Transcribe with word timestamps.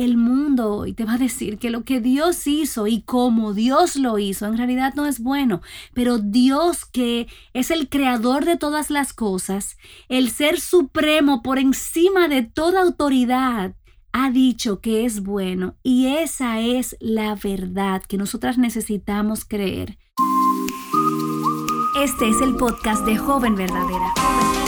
el 0.00 0.16
mundo 0.16 0.76
hoy 0.76 0.94
te 0.94 1.04
va 1.04 1.14
a 1.14 1.18
decir 1.18 1.58
que 1.58 1.68
lo 1.68 1.84
que 1.84 2.00
Dios 2.00 2.46
hizo 2.46 2.86
y 2.86 3.02
como 3.02 3.52
Dios 3.52 3.96
lo 3.96 4.18
hizo 4.18 4.46
en 4.46 4.56
realidad 4.56 4.94
no 4.94 5.04
es 5.04 5.20
bueno, 5.20 5.60
pero 5.92 6.16
Dios 6.16 6.86
que 6.86 7.28
es 7.52 7.70
el 7.70 7.90
creador 7.90 8.46
de 8.46 8.56
todas 8.56 8.88
las 8.88 9.12
cosas, 9.12 9.76
el 10.08 10.30
ser 10.30 10.58
supremo 10.58 11.42
por 11.42 11.58
encima 11.58 12.28
de 12.28 12.42
toda 12.42 12.80
autoridad, 12.80 13.74
ha 14.12 14.30
dicho 14.30 14.80
que 14.80 15.04
es 15.04 15.22
bueno 15.22 15.76
y 15.82 16.06
esa 16.06 16.60
es 16.60 16.96
la 16.98 17.34
verdad 17.34 18.02
que 18.02 18.16
nosotras 18.16 18.56
necesitamos 18.56 19.44
creer. 19.44 19.98
Este 22.02 22.30
es 22.30 22.40
el 22.40 22.56
podcast 22.56 23.04
de 23.04 23.18
Joven 23.18 23.54
Verdadera. 23.54 24.59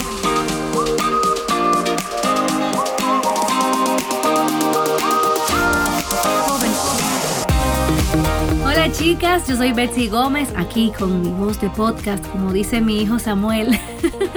Chicas, 8.93 9.49
yo 9.49 9.57
soy 9.57 9.73
Betsy 9.73 10.09
Gómez, 10.09 10.53
aquí 10.57 10.93
con 10.97 11.23
mi 11.23 11.31
voz 11.31 11.61
de 11.61 11.71
podcast, 11.71 12.27
como 12.29 12.53
dice 12.53 12.81
mi 12.81 13.01
hijo 13.01 13.19
Samuel. 13.19 13.79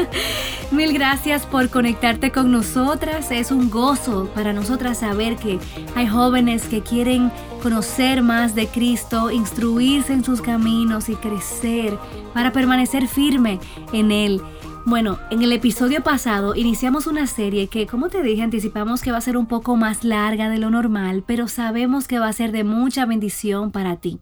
Mil 0.72 0.94
gracias 0.94 1.46
por 1.46 1.70
conectarte 1.70 2.32
con 2.32 2.52
nosotras. 2.52 3.32
Es 3.32 3.52
un 3.52 3.70
gozo 3.70 4.30
para 4.34 4.54
nosotras 4.54 4.99
saber 4.99 5.36
que 5.36 5.60
hay 5.96 6.08
jóvenes 6.08 6.68
que 6.68 6.82
quieren 6.82 7.32
conocer 7.62 8.22
más 8.22 8.55
de 8.55 8.68
Cristo, 8.68 9.30
instruirse 9.30 10.13
en 10.13 10.23
sus 10.23 10.41
caminos 10.41 11.10
y 11.10 11.16
crecer 11.16 11.98
para 12.34 12.52
permanecer 12.52 13.08
firme 13.08 13.60
en 13.91 14.12
Él. 14.12 14.41
Bueno, 14.88 15.18
en 15.32 15.42
el 15.42 15.52
episodio 15.52 16.04
pasado 16.04 16.54
iniciamos 16.54 17.08
una 17.08 17.26
serie 17.26 17.66
que, 17.66 17.88
como 17.88 18.10
te 18.10 18.22
dije, 18.22 18.44
anticipamos 18.44 19.02
que 19.02 19.12
va 19.12 19.18
a 19.18 19.22
ser 19.22 19.36
un 19.36 19.48
poco 19.48 19.76
más 19.76 20.04
larga 20.04 20.48
de 20.48 20.60
lo 20.60 20.70
normal, 20.70 21.24
pero 21.26 21.48
sabemos 21.48 22.08
que 22.08 22.20
va 22.20 22.28
a 22.28 22.34
ser 22.34 22.52
de 22.52 22.64
mucha 22.64 23.08
bendición 23.08 23.72
para 23.72 23.96
ti. 23.96 24.20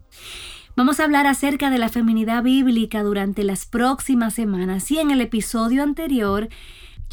Vamos 0.74 1.00
a 1.00 1.04
hablar 1.04 1.26
acerca 1.26 1.68
de 1.68 1.76
la 1.76 1.90
feminidad 1.90 2.42
bíblica 2.42 3.02
durante 3.02 3.44
las 3.44 3.66
próximas 3.66 4.32
semanas 4.32 4.90
y 4.90 4.98
en 4.98 5.10
el 5.10 5.20
episodio 5.20 5.82
anterior 5.82 6.48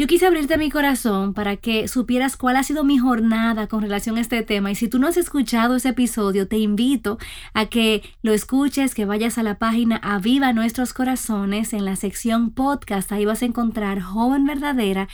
yo 0.02 0.08
quise 0.08 0.26
abrirte 0.26 0.58
mi 0.58 0.72
corazón 0.72 1.36
para 1.36 1.58
que 1.58 1.88
supieras 1.88 2.36
cuál 2.36 2.56
ha 2.56 2.64
sido 2.64 2.84
mi 2.84 2.98
jornada 2.98 3.68
con 3.68 3.84
relación 3.84 4.18
a 4.18 4.22
este 4.22 4.42
tema 4.42 4.72
y 4.72 4.76
si 4.76 4.88
tú 4.88 4.98
no 4.98 5.06
has 5.06 5.16
escuchado 5.16 5.76
ese 5.76 5.90
episodio, 5.90 6.48
te 6.48 6.58
invito 6.58 7.20
a 7.54 7.68
que 7.68 8.02
lo 8.24 8.34
escuches, 8.34 8.96
que 8.96 9.06
vayas 9.06 9.38
a 9.38 9.44
la 9.44 9.60
página 9.60 9.98
Aviva 9.98 10.54
Nuestros 10.54 10.94
Corazones 10.94 11.72
en 11.74 11.86
la 11.86 11.96
sección 11.98 12.50
podcast, 12.50 13.12
ahí 13.12 13.26
vas 13.26 13.44
a 13.44 13.46
encontrar 13.46 14.02
Joven 14.02 14.48
Verdadera 14.48 15.08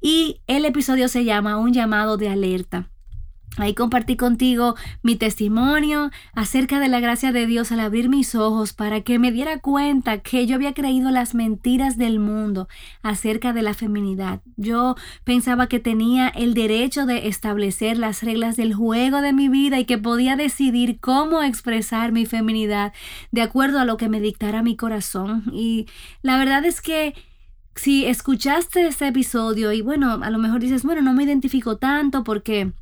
y 0.00 0.40
el 0.48 0.64
episodio 0.64 1.06
se 1.06 1.24
llama 1.24 1.58
Un 1.58 1.72
llamado 1.72 2.16
de 2.16 2.28
alerta. 2.28 2.91
Ahí 3.58 3.74
compartí 3.74 4.16
contigo 4.16 4.76
mi 5.02 5.16
testimonio 5.16 6.10
acerca 6.32 6.80
de 6.80 6.88
la 6.88 7.00
gracia 7.00 7.32
de 7.32 7.46
Dios 7.46 7.70
al 7.70 7.80
abrir 7.80 8.08
mis 8.08 8.34
ojos 8.34 8.72
para 8.72 9.02
que 9.02 9.18
me 9.18 9.30
diera 9.30 9.58
cuenta 9.58 10.18
que 10.18 10.46
yo 10.46 10.54
había 10.54 10.72
creído 10.72 11.10
las 11.10 11.34
mentiras 11.34 11.98
del 11.98 12.18
mundo 12.18 12.66
acerca 13.02 13.52
de 13.52 13.60
la 13.60 13.74
feminidad. 13.74 14.40
Yo 14.56 14.96
pensaba 15.24 15.66
que 15.66 15.80
tenía 15.80 16.28
el 16.28 16.54
derecho 16.54 17.04
de 17.04 17.28
establecer 17.28 17.98
las 17.98 18.22
reglas 18.22 18.56
del 18.56 18.72
juego 18.72 19.20
de 19.20 19.34
mi 19.34 19.50
vida 19.50 19.78
y 19.78 19.84
que 19.84 19.98
podía 19.98 20.34
decidir 20.34 20.98
cómo 21.00 21.42
expresar 21.42 22.10
mi 22.10 22.24
feminidad 22.24 22.94
de 23.32 23.42
acuerdo 23.42 23.80
a 23.80 23.84
lo 23.84 23.98
que 23.98 24.08
me 24.08 24.20
dictara 24.20 24.62
mi 24.62 24.76
corazón. 24.76 25.44
Y 25.52 25.86
la 26.22 26.38
verdad 26.38 26.64
es 26.64 26.80
que 26.80 27.14
si 27.74 28.06
escuchaste 28.06 28.86
este 28.86 29.08
episodio 29.08 29.72
y 29.72 29.82
bueno, 29.82 30.20
a 30.22 30.30
lo 30.30 30.38
mejor 30.38 30.60
dices, 30.60 30.84
bueno, 30.84 31.02
no 31.02 31.12
me 31.12 31.24
identifico 31.24 31.76
tanto 31.76 32.24
porque 32.24 32.72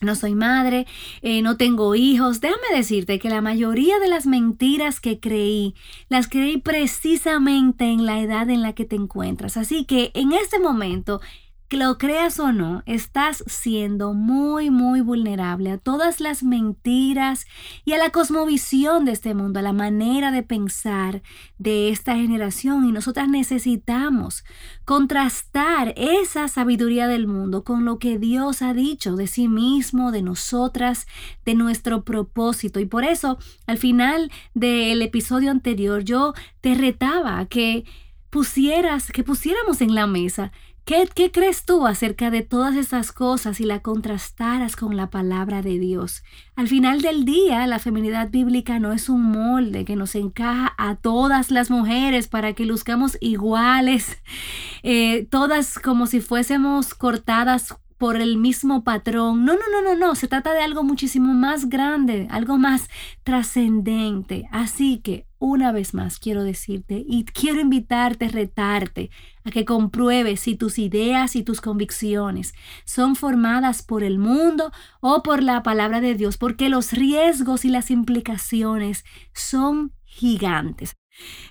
no 0.00 0.14
soy 0.14 0.34
madre, 0.34 0.86
eh, 1.22 1.42
no 1.42 1.56
tengo 1.56 1.94
hijos. 1.94 2.40
Déjame 2.40 2.74
decirte 2.74 3.18
que 3.18 3.28
la 3.28 3.40
mayoría 3.40 3.98
de 3.98 4.08
las 4.08 4.26
mentiras 4.26 5.00
que 5.00 5.20
creí, 5.20 5.74
las 6.08 6.28
creí 6.28 6.58
precisamente 6.58 7.84
en 7.84 8.06
la 8.06 8.20
edad 8.20 8.50
en 8.50 8.62
la 8.62 8.74
que 8.74 8.84
te 8.84 8.96
encuentras. 8.96 9.56
Así 9.56 9.84
que 9.84 10.10
en 10.14 10.32
este 10.32 10.58
momento 10.58 11.20
que 11.68 11.76
lo 11.76 11.98
creas 11.98 12.38
o 12.38 12.52
no, 12.52 12.82
estás 12.86 13.42
siendo 13.46 14.12
muy, 14.14 14.70
muy 14.70 15.00
vulnerable 15.00 15.72
a 15.72 15.78
todas 15.78 16.20
las 16.20 16.44
mentiras 16.44 17.46
y 17.84 17.92
a 17.92 17.98
la 17.98 18.10
cosmovisión 18.10 19.04
de 19.04 19.12
este 19.12 19.34
mundo, 19.34 19.58
a 19.58 19.62
la 19.62 19.72
manera 19.72 20.30
de 20.30 20.42
pensar 20.42 21.22
de 21.58 21.88
esta 21.88 22.14
generación. 22.14 22.84
Y 22.84 22.92
nosotras 22.92 23.28
necesitamos 23.28 24.44
contrastar 24.84 25.92
esa 25.96 26.46
sabiduría 26.46 27.08
del 27.08 27.26
mundo 27.26 27.64
con 27.64 27.84
lo 27.84 27.98
que 27.98 28.18
Dios 28.18 28.62
ha 28.62 28.72
dicho 28.72 29.16
de 29.16 29.26
sí 29.26 29.48
mismo, 29.48 30.12
de 30.12 30.22
nosotras, 30.22 31.06
de 31.44 31.54
nuestro 31.54 32.04
propósito. 32.04 32.78
Y 32.78 32.86
por 32.86 33.02
eso, 33.02 33.38
al 33.66 33.78
final 33.78 34.30
del 34.54 35.02
episodio 35.02 35.50
anterior, 35.50 36.04
yo 36.04 36.32
te 36.60 36.74
retaba 36.74 37.44
que 37.46 37.84
pusieras, 38.30 39.10
que 39.10 39.24
pusiéramos 39.24 39.80
en 39.80 39.94
la 39.94 40.06
mesa 40.06 40.52
¿Qué, 40.86 41.08
¿Qué, 41.12 41.32
crees 41.32 41.64
tú 41.64 41.84
acerca 41.84 42.30
de 42.30 42.42
todas 42.42 42.76
esas 42.76 43.10
cosas 43.10 43.58
y 43.58 43.64
la 43.64 43.80
contrastaras 43.82 44.76
con 44.76 44.96
la 44.96 45.10
palabra 45.10 45.60
de 45.60 45.80
Dios? 45.80 46.22
Al 46.54 46.68
final 46.68 47.02
del 47.02 47.24
día, 47.24 47.66
la 47.66 47.80
feminidad 47.80 48.30
bíblica 48.30 48.78
no 48.78 48.92
es 48.92 49.08
un 49.08 49.24
molde 49.24 49.84
que 49.84 49.96
nos 49.96 50.14
encaja 50.14 50.74
a 50.78 50.94
todas 50.94 51.50
las 51.50 51.72
mujeres 51.72 52.28
para 52.28 52.52
que 52.52 52.64
luzcamos 52.64 53.18
iguales, 53.20 54.22
eh, 54.84 55.26
todas 55.28 55.80
como 55.80 56.06
si 56.06 56.20
fuésemos 56.20 56.94
cortadas 56.94 57.74
por 57.98 58.16
el 58.16 58.36
mismo 58.36 58.84
patrón. 58.84 59.44
No, 59.44 59.54
no, 59.54 59.60
no, 59.70 59.82
no, 59.82 59.96
no. 59.96 60.14
Se 60.14 60.28
trata 60.28 60.52
de 60.52 60.60
algo 60.60 60.84
muchísimo 60.84 61.32
más 61.34 61.68
grande, 61.68 62.26
algo 62.30 62.58
más 62.58 62.88
trascendente. 63.24 64.48
Así 64.52 64.98
que, 64.98 65.26
una 65.38 65.72
vez 65.72 65.94
más, 65.94 66.18
quiero 66.18 66.44
decirte 66.44 67.04
y 67.06 67.24
quiero 67.24 67.60
invitarte, 67.60 68.28
retarte 68.28 69.10
a 69.44 69.50
que 69.50 69.64
compruebes 69.64 70.40
si 70.40 70.56
tus 70.56 70.78
ideas 70.78 71.36
y 71.36 71.42
tus 71.42 71.60
convicciones 71.60 72.54
son 72.84 73.16
formadas 73.16 73.82
por 73.82 74.02
el 74.02 74.18
mundo 74.18 74.72
o 75.00 75.22
por 75.22 75.42
la 75.42 75.62
palabra 75.62 76.00
de 76.00 76.14
Dios, 76.14 76.38
porque 76.38 76.68
los 76.68 76.92
riesgos 76.92 77.64
y 77.64 77.68
las 77.68 77.90
implicaciones 77.90 79.04
son 79.34 79.92
gigantes. 80.04 80.94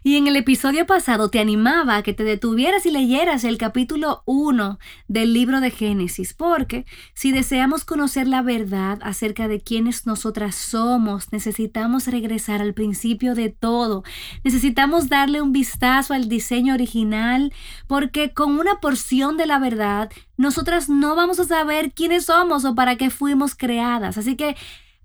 Y 0.03 0.17
en 0.17 0.27
el 0.27 0.35
episodio 0.35 0.85
pasado 0.85 1.29
te 1.29 1.39
animaba 1.39 1.95
a 1.95 2.03
que 2.03 2.13
te 2.13 2.23
detuvieras 2.23 2.85
y 2.85 2.91
leyeras 2.91 3.43
el 3.43 3.57
capítulo 3.57 4.21
1 4.25 4.77
del 5.07 5.33
libro 5.33 5.61
de 5.61 5.71
Génesis, 5.71 6.33
porque 6.33 6.85
si 7.15 7.31
deseamos 7.31 7.85
conocer 7.85 8.27
la 8.27 8.43
verdad 8.43 8.99
acerca 9.01 9.47
de 9.47 9.61
quiénes 9.61 10.05
nosotras 10.05 10.55
somos, 10.55 11.31
necesitamos 11.31 12.07
regresar 12.07 12.61
al 12.61 12.75
principio 12.75 13.33
de 13.33 13.49
todo, 13.49 14.03
necesitamos 14.43 15.09
darle 15.09 15.41
un 15.41 15.51
vistazo 15.51 16.13
al 16.13 16.29
diseño 16.29 16.75
original, 16.75 17.51
porque 17.87 18.31
con 18.31 18.59
una 18.59 18.79
porción 18.79 19.37
de 19.37 19.47
la 19.47 19.57
verdad, 19.57 20.11
nosotras 20.37 20.89
no 20.89 21.15
vamos 21.15 21.39
a 21.39 21.45
saber 21.45 21.93
quiénes 21.93 22.25
somos 22.25 22.65
o 22.65 22.75
para 22.75 22.97
qué 22.97 23.09
fuimos 23.09 23.55
creadas. 23.55 24.17
Así 24.17 24.35
que 24.35 24.55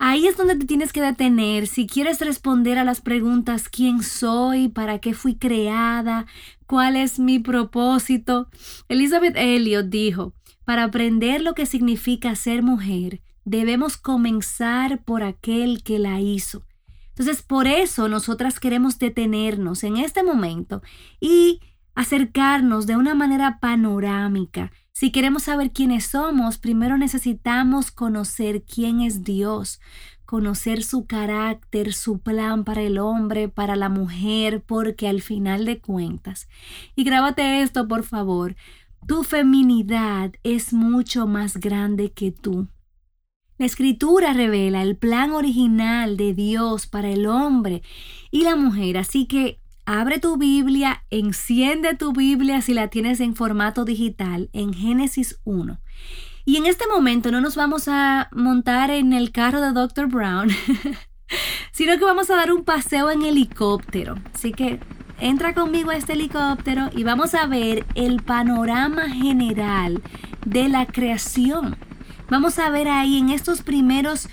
Ahí 0.02 0.26
es 0.26 0.38
donde 0.38 0.56
te 0.56 0.64
tienes 0.64 0.94
que 0.94 1.02
detener 1.02 1.66
si 1.66 1.86
quieres 1.86 2.22
responder 2.22 2.78
a 2.78 2.84
las 2.84 3.02
preguntas 3.02 3.68
¿quién 3.68 4.02
soy? 4.02 4.68
¿Para 4.68 4.98
qué 4.98 5.12
fui 5.12 5.36
creada? 5.36 6.24
¿Cuál 6.66 6.96
es 6.96 7.18
mi 7.18 7.38
propósito? 7.38 8.48
Elizabeth 8.88 9.36
Elliot 9.36 9.90
dijo, 9.90 10.32
para 10.64 10.84
aprender 10.84 11.42
lo 11.42 11.52
que 11.52 11.66
significa 11.66 12.34
ser 12.34 12.62
mujer, 12.62 13.20
debemos 13.44 13.98
comenzar 13.98 15.04
por 15.04 15.22
aquel 15.22 15.82
que 15.82 15.98
la 15.98 16.18
hizo. 16.18 16.64
Entonces, 17.10 17.42
por 17.42 17.66
eso 17.66 18.08
nosotras 18.08 18.58
queremos 18.58 18.98
detenernos 18.98 19.84
en 19.84 19.98
este 19.98 20.22
momento 20.22 20.80
y 21.20 21.60
acercarnos 21.94 22.86
de 22.86 22.96
una 22.96 23.14
manera 23.14 23.58
panorámica 23.60 24.72
si 25.00 25.10
queremos 25.10 25.44
saber 25.44 25.70
quiénes 25.70 26.04
somos, 26.04 26.58
primero 26.58 26.98
necesitamos 26.98 27.90
conocer 27.90 28.64
quién 28.64 29.00
es 29.00 29.24
Dios, 29.24 29.80
conocer 30.26 30.82
su 30.82 31.06
carácter, 31.06 31.94
su 31.94 32.18
plan 32.18 32.64
para 32.64 32.82
el 32.82 32.98
hombre, 32.98 33.48
para 33.48 33.76
la 33.76 33.88
mujer, 33.88 34.62
porque 34.62 35.08
al 35.08 35.22
final 35.22 35.64
de 35.64 35.78
cuentas, 35.78 36.50
y 36.97 37.04
grábate 37.04 37.62
esto 37.62 37.88
por 37.88 38.02
favor, 38.02 38.56
tu 39.06 39.22
feminidad 39.22 40.34
es 40.42 40.74
mucho 40.74 41.26
más 41.26 41.56
grande 41.56 42.12
que 42.12 42.30
tú. 42.30 42.68
La 43.56 43.64
escritura 43.64 44.34
revela 44.34 44.82
el 44.82 44.98
plan 44.98 45.30
original 45.30 46.18
de 46.18 46.34
Dios 46.34 46.86
para 46.86 47.08
el 47.08 47.26
hombre 47.26 47.80
y 48.30 48.44
la 48.44 48.54
mujer, 48.54 48.98
así 48.98 49.24
que 49.24 49.59
Abre 49.92 50.21
tu 50.21 50.37
Biblia, 50.37 51.03
enciende 51.10 51.97
tu 51.97 52.13
Biblia 52.13 52.63
si 52.63 52.75
la 52.75 52.87
tienes 52.87 53.19
en 53.19 53.34
formato 53.34 53.84
digital 53.84 54.48
en 54.53 54.72
Génesis 54.72 55.41
1. 55.42 55.81
Y 56.45 56.59
en 56.59 56.66
este 56.66 56.87
momento 56.87 57.33
no 57.33 57.41
nos 57.41 57.57
vamos 57.57 57.89
a 57.89 58.28
montar 58.31 58.91
en 58.91 59.13
el 59.13 59.33
carro 59.33 59.60
de 59.60 59.72
Dr. 59.72 60.07
Brown, 60.07 60.48
sino 61.72 61.98
que 61.98 62.04
vamos 62.04 62.31
a 62.31 62.37
dar 62.37 62.53
un 62.53 62.63
paseo 62.63 63.10
en 63.10 63.22
helicóptero. 63.22 64.15
Así 64.33 64.53
que 64.53 64.78
entra 65.19 65.54
conmigo 65.54 65.91
a 65.91 65.97
este 65.97 66.13
helicóptero 66.13 66.91
y 66.95 67.03
vamos 67.03 67.34
a 67.34 67.48
ver 67.48 67.84
el 67.97 68.22
panorama 68.22 69.09
general 69.09 70.01
de 70.47 70.69
la 70.69 70.87
creación 70.87 71.77
Vamos 72.31 72.60
a 72.60 72.71
ver 72.71 72.87
ahí 72.87 73.19
en 73.19 73.31
estos 73.31 73.63
primeros 73.63 74.28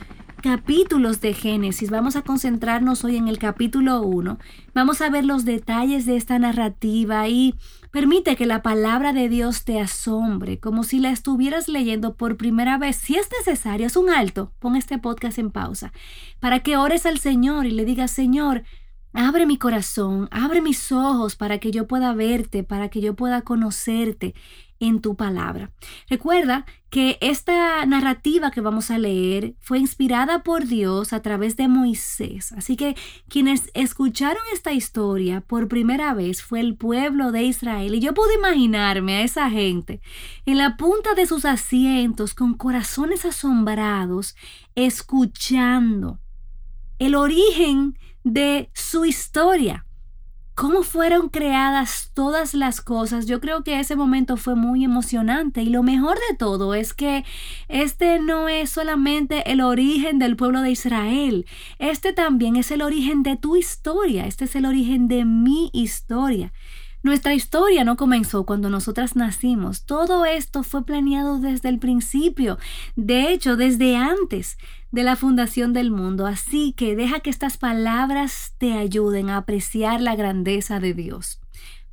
capítulos 0.48 1.20
de 1.20 1.34
Génesis. 1.34 1.90
Vamos 1.90 2.16
a 2.16 2.22
concentrarnos 2.22 3.04
hoy 3.04 3.18
en 3.18 3.28
el 3.28 3.38
capítulo 3.38 4.02
1. 4.04 4.40
Vamos 4.74 5.02
a 5.02 5.10
ver 5.10 5.26
los 5.26 5.44
detalles 5.44 6.06
de 6.06 6.16
esta 6.16 6.40
narrativa 6.40 7.28
y 7.28 7.54
permite 7.92 8.38
que 8.38 8.46
la 8.46 8.62
palabra 8.62 9.12
de 9.12 9.28
Dios 9.28 9.66
te 9.66 9.82
asombre, 9.82 10.58
como 10.58 10.86
si 10.86 11.00
la 11.00 11.10
estuvieras 11.10 11.68
leyendo 11.68 12.16
por 12.16 12.38
primera 12.38 12.78
vez. 12.78 12.96
Si 12.96 13.18
es 13.18 13.28
necesario, 13.38 13.88
es 13.88 13.98
un 13.98 14.10
alto. 14.10 14.54
Pon 14.60 14.78
este 14.78 14.98
podcast 14.98 15.38
en 15.38 15.52
pausa 15.52 15.92
para 16.40 16.62
que 16.62 16.78
ores 16.78 17.06
al 17.06 17.20
Señor 17.20 17.66
y 17.66 17.72
le 17.72 17.84
digas, 17.84 18.12
Señor, 18.12 18.64
Abre 19.14 19.48
mi 19.48 19.58
corazón, 19.58 20.28
abre 20.30 20.62
mis 20.62 20.92
ojos 20.92 21.36
para 21.36 21.58
que 21.58 21.72
yo 21.72 21.88
pueda 21.88 22.14
verte, 22.14 22.64
para 22.64 22.90
que 22.90 23.02
yo 23.02 23.16
pueda 23.16 23.42
conocerte 23.42 24.36
en 24.80 25.02
tu 25.02 25.16
palabra. 25.16 25.72
Recuerda 26.10 26.66
que 26.90 27.18
esta 27.20 27.86
narrativa 27.86 28.52
que 28.52 28.62
vamos 28.62 28.92
a 28.92 28.98
leer 28.98 29.56
fue 29.60 29.80
inspirada 29.80 30.44
por 30.44 30.66
Dios 30.66 31.12
a 31.12 31.22
través 31.22 31.58
de 31.58 31.68
Moisés. 31.68 32.54
Así 32.54 32.78
que 32.78 32.96
quienes 33.28 33.70
escucharon 33.74 34.42
esta 34.54 34.72
historia 34.72 35.42
por 35.42 35.68
primera 35.68 36.14
vez 36.14 36.42
fue 36.42 36.62
el 36.62 36.76
pueblo 36.76 37.32
de 37.32 37.44
Israel. 37.44 37.96
Y 37.96 38.00
yo 38.00 38.14
puedo 38.14 38.34
imaginarme 38.34 39.18
a 39.18 39.22
esa 39.24 39.50
gente 39.50 40.02
en 40.46 40.58
la 40.58 40.78
punta 40.78 41.14
de 41.14 41.26
sus 41.26 41.44
asientos 41.44 42.34
con 42.34 42.54
corazones 42.54 43.26
asombrados, 43.26 44.36
escuchando 44.76 46.20
el 47.00 47.16
origen 47.16 47.98
de 48.24 48.70
su 48.74 49.06
historia. 49.06 49.87
Cómo 50.58 50.82
fueron 50.82 51.30
creadas 51.30 52.10
todas 52.16 52.56
las 52.56 52.82
cosas. 52.82 53.28
Yo 53.28 53.40
creo 53.40 53.64
que 53.64 53.80
ese 53.80 53.96
momento 53.96 54.38
fue 54.38 54.56
muy 54.56 54.84
emocionante 54.84 55.62
y 55.62 55.70
lo 55.70 55.84
mejor 55.84 56.18
de 56.32 56.36
todo 56.36 56.74
es 56.74 56.96
que 56.96 57.24
este 57.68 58.20
no 58.20 58.50
es 58.50 58.72
solamente 58.72 59.52
el 59.52 59.62
origen 59.62 60.18
del 60.18 60.36
pueblo 60.36 60.62
de 60.62 60.72
Israel, 60.72 61.46
este 61.78 62.12
también 62.12 62.56
es 62.56 62.72
el 62.72 62.82
origen 62.82 63.22
de 63.22 63.38
tu 63.38 63.56
historia, 63.56 64.26
este 64.26 64.46
es 64.46 64.56
el 64.56 64.66
origen 64.66 65.08
de 65.08 65.26
mi 65.26 65.70
historia. 65.74 66.52
Nuestra 67.08 67.34
historia 67.34 67.86
no 67.86 67.96
comenzó 67.96 68.46
cuando 68.46 68.70
nosotras 68.70 69.16
nacimos. 69.16 69.86
Todo 69.86 70.26
esto 70.26 70.62
fue 70.62 70.84
planeado 70.84 71.40
desde 71.40 71.70
el 71.70 71.80
principio, 71.80 72.58
de 72.98 73.32
hecho, 73.32 73.56
desde 73.56 73.96
antes 73.96 74.58
de 74.92 75.04
la 75.04 75.16
fundación 75.16 75.72
del 75.72 75.90
mundo. 75.90 76.28
Así 76.28 76.74
que 76.74 76.98
deja 76.98 77.22
que 77.22 77.30
estas 77.30 77.58
palabras 77.58 78.56
te 78.58 78.74
ayuden 78.74 79.30
a 79.30 79.38
apreciar 79.38 80.02
la 80.02 80.18
grandeza 80.18 80.82
de 80.82 80.94
Dios. 80.94 81.40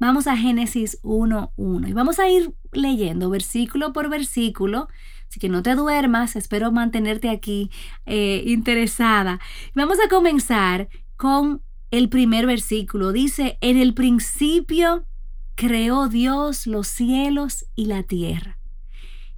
Vamos 0.01 0.27
a 0.27 0.37
Génesis 0.37 1.01
1.1 1.05 1.89
y 1.89 1.93
vamos 1.93 2.19
a 2.19 2.29
ir 2.29 2.53
leyendo 2.73 3.31
versículo 3.31 3.93
por 3.93 4.09
versículo. 4.09 4.89
Así 5.29 5.39
que 5.39 5.49
no 5.49 5.63
te 5.63 5.77
duermas, 5.77 6.35
espero 6.35 6.73
mantenerte 6.73 7.31
aquí 7.31 7.71
eh, 8.05 8.43
interesada. 8.47 9.39
Vamos 9.77 9.99
a 10.05 10.09
comenzar 10.09 10.89
con 11.17 11.63
el 11.99 12.09
primer 12.09 12.47
versículo. 12.47 13.13
Dice, 13.13 13.57
en 13.61 13.77
el 13.77 13.95
principio 13.95 15.07
creó 15.55 16.09
Dios 16.09 16.67
los 16.67 16.89
cielos 16.89 17.67
y 17.77 17.87
la 17.87 18.03
tierra. 18.03 18.59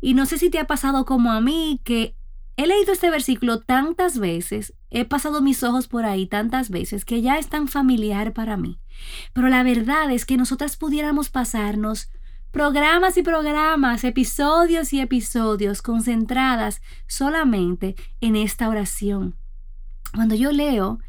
Y 0.01 0.15
no 0.15 0.25
sé 0.25 0.39
si 0.39 0.49
te 0.49 0.59
ha 0.59 0.67
pasado 0.67 1.05
como 1.05 1.33
a 1.33 1.41
mí, 1.41 1.81
que 1.85 2.17
he 2.57 2.67
leído 2.67 2.93
este 2.93 3.11
versículo 3.11 3.61
tantas 3.61 4.19
veces, 4.19 4.73
he 4.91 5.05
pasado 5.05 5.43
mis 5.43 5.63
ojos 5.63 5.89
por 5.89 6.07
ahí 6.07 6.27
tantas 6.27 6.71
veces, 6.71 7.05
que 7.05 7.21
ya 7.21 7.39
es 7.39 7.49
tan 7.49 7.69
familiar 7.69 8.33
para 8.33 8.57
mí. 8.57 8.79
Pero 9.35 9.49
la 9.49 9.63
verdad 9.63 10.11
es 10.11 10.25
que 10.25 10.39
nosotras 10.39 10.79
pudiéramos 10.79 11.29
pasarnos 11.29 12.11
programas 12.53 13.19
y 13.19 13.23
programas, 13.23 14.03
episodios 14.05 14.95
y 14.95 15.01
episodios 15.01 15.83
concentradas 15.83 16.81
solamente 17.07 17.97
en 18.23 18.35
esta 18.35 18.71
oración. 18.71 19.37
Cuando 20.15 20.35
yo 20.35 20.53
leo 20.53 21.01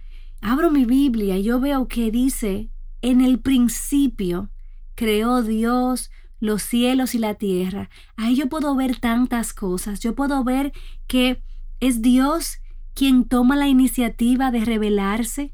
abro 0.41 0.71
mi 0.71 0.85
Biblia 0.85 1.37
y 1.37 1.43
yo 1.43 1.59
veo 1.59 1.87
que 1.87 2.11
dice, 2.11 2.69
en 3.01 3.21
el 3.21 3.39
principio 3.39 4.49
creó 4.95 5.43
Dios 5.43 6.09
los 6.39 6.61
cielos 6.61 7.15
y 7.15 7.19
la 7.19 7.35
tierra. 7.35 7.89
Ahí 8.15 8.35
yo 8.35 8.47
puedo 8.47 8.75
ver 8.75 8.99
tantas 8.99 9.53
cosas. 9.53 9.99
Yo 9.99 10.15
puedo 10.15 10.43
ver 10.43 10.71
que 11.07 11.41
es 11.79 12.01
Dios 12.01 12.59
quien 12.93 13.25
toma 13.25 13.55
la 13.55 13.67
iniciativa 13.67 14.51
de 14.51 14.65
revelarse. 14.65 15.53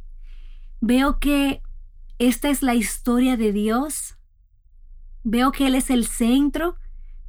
Veo 0.82 1.20
que 1.20 1.62
esta 2.20 2.50
es 2.50 2.62
la 2.62 2.76
historia 2.76 3.38
de 3.38 3.52
Dios. 3.52 4.18
Veo 5.24 5.52
que 5.52 5.68
Él 5.68 5.76
es 5.76 5.90
el 5.90 6.06
centro. 6.06 6.76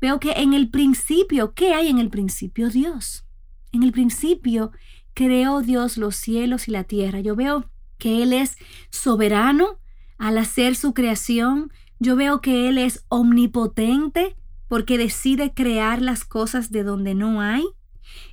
Veo 0.00 0.20
que 0.20 0.32
en 0.32 0.54
el 0.54 0.70
principio, 0.70 1.54
¿qué 1.54 1.74
hay 1.74 1.88
en 1.88 1.98
el 1.98 2.10
principio? 2.10 2.68
Dios. 2.70 3.24
En 3.72 3.82
el 3.82 3.92
principio 3.92 4.72
creó 5.14 5.62
Dios 5.62 5.96
los 5.96 6.16
cielos 6.16 6.68
y 6.68 6.72
la 6.72 6.84
tierra. 6.84 7.20
Yo 7.20 7.36
veo 7.36 7.70
que 7.98 8.22
Él 8.22 8.32
es 8.32 8.56
soberano 8.90 9.78
al 10.18 10.38
hacer 10.38 10.76
su 10.76 10.92
creación. 10.92 11.72
Yo 11.98 12.16
veo 12.16 12.40
que 12.40 12.68
Él 12.68 12.78
es 12.78 13.04
omnipotente 13.08 14.36
porque 14.68 14.98
decide 14.98 15.52
crear 15.54 16.02
las 16.02 16.24
cosas 16.24 16.70
de 16.70 16.82
donde 16.82 17.14
no 17.14 17.40
hay. 17.40 17.64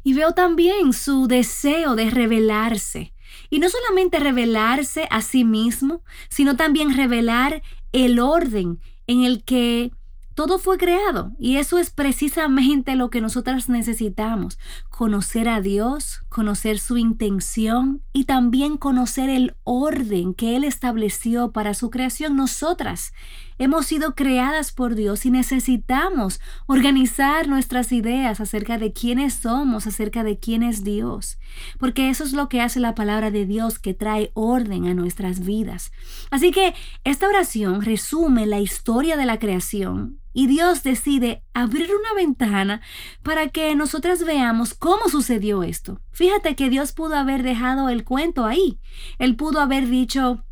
Y 0.04 0.14
veo 0.14 0.34
también 0.34 0.94
su 0.94 1.28
deseo 1.28 1.96
de 1.96 2.10
revelarse. 2.10 3.14
Y 3.50 3.60
no 3.60 3.70
solamente 3.70 4.20
revelarse 4.20 5.08
a 5.10 5.22
sí 5.22 5.44
mismo, 5.44 6.04
sino 6.30 6.56
también 6.56 6.96
revelar 6.96 7.62
el 7.92 8.20
orden 8.20 8.80
en 9.08 9.24
el 9.24 9.44
que 9.44 9.92
todo 10.34 10.60
fue 10.60 10.78
creado 10.78 11.34
y 11.40 11.58
eso 11.58 11.78
es 11.78 11.90
precisamente 11.90 12.96
lo 12.96 13.10
que 13.10 13.22
nosotras 13.22 13.70
necesitamos, 13.70 14.60
conocer 14.90 15.50
a 15.50 15.62
Dios, 15.62 16.24
conocer 16.30 16.80
su 16.80 16.98
intención 16.98 18.02
y 18.14 18.26
también 18.26 18.78
conocer 18.78 19.30
el 19.30 19.56
orden 19.64 20.34
que 20.34 20.56
Él 20.56 20.64
estableció 20.64 21.52
para 21.52 21.74
su 21.74 21.90
creación. 21.90 22.36
Nosotras 22.36 23.14
hemos 23.58 23.86
sido 23.86 24.16
creadas 24.16 24.72
por 24.72 24.96
Dios 24.96 25.26
y 25.26 25.32
necesitamos 25.32 26.40
organizar 26.68 27.48
nuestras 27.48 27.92
ideas 27.92 28.40
acerca 28.40 28.78
de 28.78 28.94
quiénes 28.94 29.34
somos, 29.34 29.88
acerca 29.88 30.24
de 30.24 30.40
quién 30.40 30.64
es 30.64 30.84
Dios, 30.84 31.38
porque 31.80 32.10
eso 32.10 32.24
es 32.24 32.34
lo 32.34 32.50
que 32.50 32.62
hace 32.62 32.80
la 32.80 32.96
palabra 32.96 33.32
de 33.32 33.46
Dios 33.46 33.80
que 33.80 33.94
trae 33.94 34.32
orden 34.34 34.88
a 34.88 34.94
nuestras 34.94 35.42
vidas. 35.42 35.92
Así 36.30 36.52
que 36.52 36.74
esta 37.04 37.28
oración 37.28 37.82
resume 37.82 38.46
la 38.46 38.60
historia 38.60 39.18
de 39.18 39.26
la 39.26 39.40
creación 39.40 40.22
y 40.34 40.48
Dios 40.48 40.84
decide 40.84 41.44
abrir 41.54 41.90
una 41.94 42.14
ventana 42.16 42.82
para 43.22 43.50
que 43.50 43.76
nosotras 43.76 44.24
veamos 44.24 44.74
cómo 44.74 45.10
sucedió 45.10 45.64
esto. 45.64 46.00
Fíjate 46.12 46.56
que 46.56 46.70
Dios 46.70 46.94
pudo 46.94 47.16
haber 47.16 47.44
dejado 47.44 47.90
el 47.90 48.04
cuento 48.04 48.46
ahí. 48.46 48.80
Él 49.20 49.36
pudo 49.36 49.60
haber 49.60 49.88
dicho, 49.88 50.44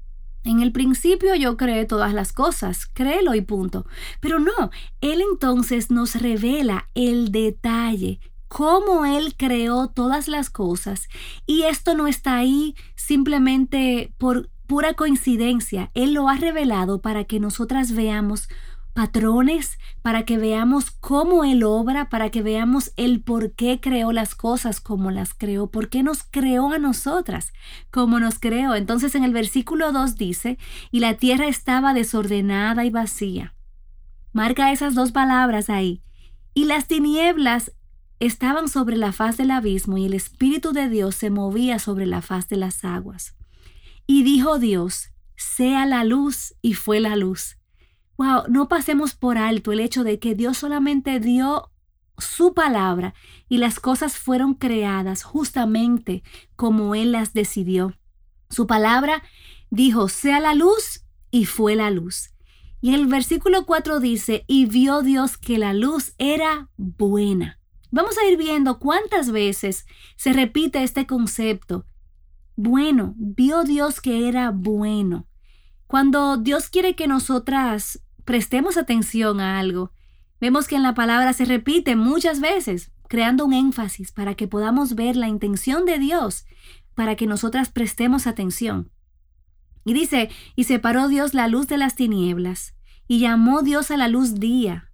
en 0.43 0.61
el 0.61 0.71
principio 0.71 1.35
yo 1.35 1.57
creé 1.57 1.85
todas 1.85 2.13
las 2.13 2.33
cosas, 2.33 2.85
créelo 2.85 3.35
y 3.35 3.41
punto. 3.41 3.85
Pero 4.19 4.39
no, 4.39 4.71
Él 5.01 5.21
entonces 5.21 5.91
nos 5.91 6.15
revela 6.15 6.89
el 6.95 7.31
detalle, 7.31 8.19
cómo 8.47 9.05
Él 9.05 9.35
creó 9.37 9.87
todas 9.89 10.27
las 10.27 10.49
cosas. 10.49 11.07
Y 11.45 11.63
esto 11.63 11.93
no 11.93 12.07
está 12.07 12.37
ahí 12.37 12.75
simplemente 12.95 14.13
por 14.17 14.49
pura 14.67 14.93
coincidencia. 14.93 15.89
Él 15.93 16.13
lo 16.13 16.29
ha 16.29 16.35
revelado 16.35 17.01
para 17.01 17.23
que 17.23 17.39
nosotras 17.39 17.93
veamos 17.95 18.49
patrones 18.93 19.77
para 20.01 20.23
que 20.25 20.37
veamos 20.37 20.91
cómo 20.91 21.43
Él 21.43 21.63
obra, 21.63 22.09
para 22.09 22.29
que 22.29 22.41
veamos 22.41 22.91
el 22.97 23.21
por 23.21 23.53
qué 23.53 23.79
creó 23.81 24.11
las 24.11 24.35
cosas 24.35 24.81
como 24.81 25.11
las 25.11 25.33
creó, 25.33 25.67
por 25.67 25.89
qué 25.89 26.03
nos 26.03 26.23
creó 26.23 26.71
a 26.71 26.79
nosotras 26.79 27.53
como 27.91 28.19
nos 28.19 28.39
creó. 28.39 28.75
Entonces 28.75 29.15
en 29.15 29.23
el 29.23 29.33
versículo 29.33 29.91
2 29.91 30.15
dice, 30.15 30.57
y 30.91 30.99
la 30.99 31.15
tierra 31.15 31.47
estaba 31.47 31.93
desordenada 31.93 32.85
y 32.85 32.89
vacía. 32.89 33.53
Marca 34.33 34.71
esas 34.71 34.95
dos 34.95 35.11
palabras 35.11 35.69
ahí. 35.69 36.01
Y 36.53 36.65
las 36.65 36.87
tinieblas 36.87 37.71
estaban 38.19 38.67
sobre 38.67 38.97
la 38.97 39.11
faz 39.11 39.37
del 39.37 39.51
abismo 39.51 39.97
y 39.97 40.05
el 40.05 40.13
Espíritu 40.13 40.71
de 40.71 40.89
Dios 40.89 41.15
se 41.15 41.29
movía 41.29 41.79
sobre 41.79 42.05
la 42.05 42.21
faz 42.21 42.49
de 42.49 42.57
las 42.57 42.83
aguas. 42.83 43.35
Y 44.05 44.23
dijo 44.23 44.59
Dios, 44.59 45.11
sea 45.35 45.85
la 45.85 46.03
luz 46.03 46.55
y 46.61 46.73
fue 46.73 46.99
la 46.99 47.15
luz. 47.15 47.58
Wow, 48.19 48.43
no 48.49 48.67
pasemos 48.67 49.15
por 49.15 49.37
alto 49.37 49.71
el 49.71 49.79
hecho 49.79 50.03
de 50.03 50.19
que 50.19 50.35
Dios 50.35 50.57
solamente 50.57 51.21
dio 51.21 51.71
su 52.17 52.53
palabra 52.53 53.13
y 53.47 53.59
las 53.59 53.79
cosas 53.79 54.17
fueron 54.17 54.55
creadas 54.55 55.23
justamente 55.23 56.21
como 56.57 56.95
Él 56.95 57.13
las 57.13 57.31
decidió. 57.31 57.93
Su 58.49 58.67
palabra 58.67 59.23
dijo, 59.69 60.09
sea 60.09 60.41
la 60.41 60.53
luz 60.53 61.05
y 61.31 61.45
fue 61.45 61.77
la 61.77 61.91
luz. 61.91 62.31
Y 62.81 62.93
el 62.93 63.07
versículo 63.07 63.65
4 63.65 64.01
dice, 64.01 64.43
y 64.47 64.65
vio 64.65 65.01
Dios 65.01 65.37
que 65.37 65.57
la 65.57 65.73
luz 65.73 66.13
era 66.17 66.67
buena. 66.75 67.57
Vamos 67.89 68.17
a 68.17 68.29
ir 68.29 68.37
viendo 68.37 68.79
cuántas 68.79 69.31
veces 69.31 69.85
se 70.17 70.33
repite 70.33 70.83
este 70.83 71.07
concepto. 71.07 71.85
Bueno, 72.57 73.13
vio 73.15 73.63
Dios 73.63 74.01
que 74.01 74.27
era 74.27 74.51
bueno. 74.51 75.25
Cuando 75.87 76.35
Dios 76.35 76.67
quiere 76.67 76.97
que 76.97 77.07
nosotras 77.07 78.01
prestemos 78.29 78.77
atención 78.77 79.41
a 79.41 79.57
algo. 79.57 79.91
Vemos 80.39 80.67
que 80.67 80.75
en 80.75 80.83
la 80.83 80.93
palabra 80.93 81.33
se 81.33 81.45
repite 81.45 81.95
muchas 81.95 82.39
veces. 82.39 82.91
creando 83.07 83.43
un 83.43 83.53
énfasis 83.53 84.11
para 84.11 84.35
que 84.35 84.47
podamos 84.47 84.93
ver 84.93 85.15
la 85.15 85.27
intención 85.27 85.83
de 85.85 85.97
Dios, 85.97 86.45
para 86.93 87.15
que 87.15 87.25
nosotras 87.25 87.71
prestemos 87.71 88.27
atención. 88.27 88.91
Y 89.83 89.93
dice, 89.95 90.29
y 90.55 90.65
separó 90.65 91.07
Dios 91.07 91.33
la 91.33 91.47
luz 91.47 91.67
de 91.67 91.79
las 91.79 91.95
tinieblas, 91.95 92.75
y 93.07 93.17
llamó 93.17 93.63
Dios 93.63 93.89
a 93.89 93.97
la 93.97 94.07
luz 94.07 94.35
día. 94.35 94.91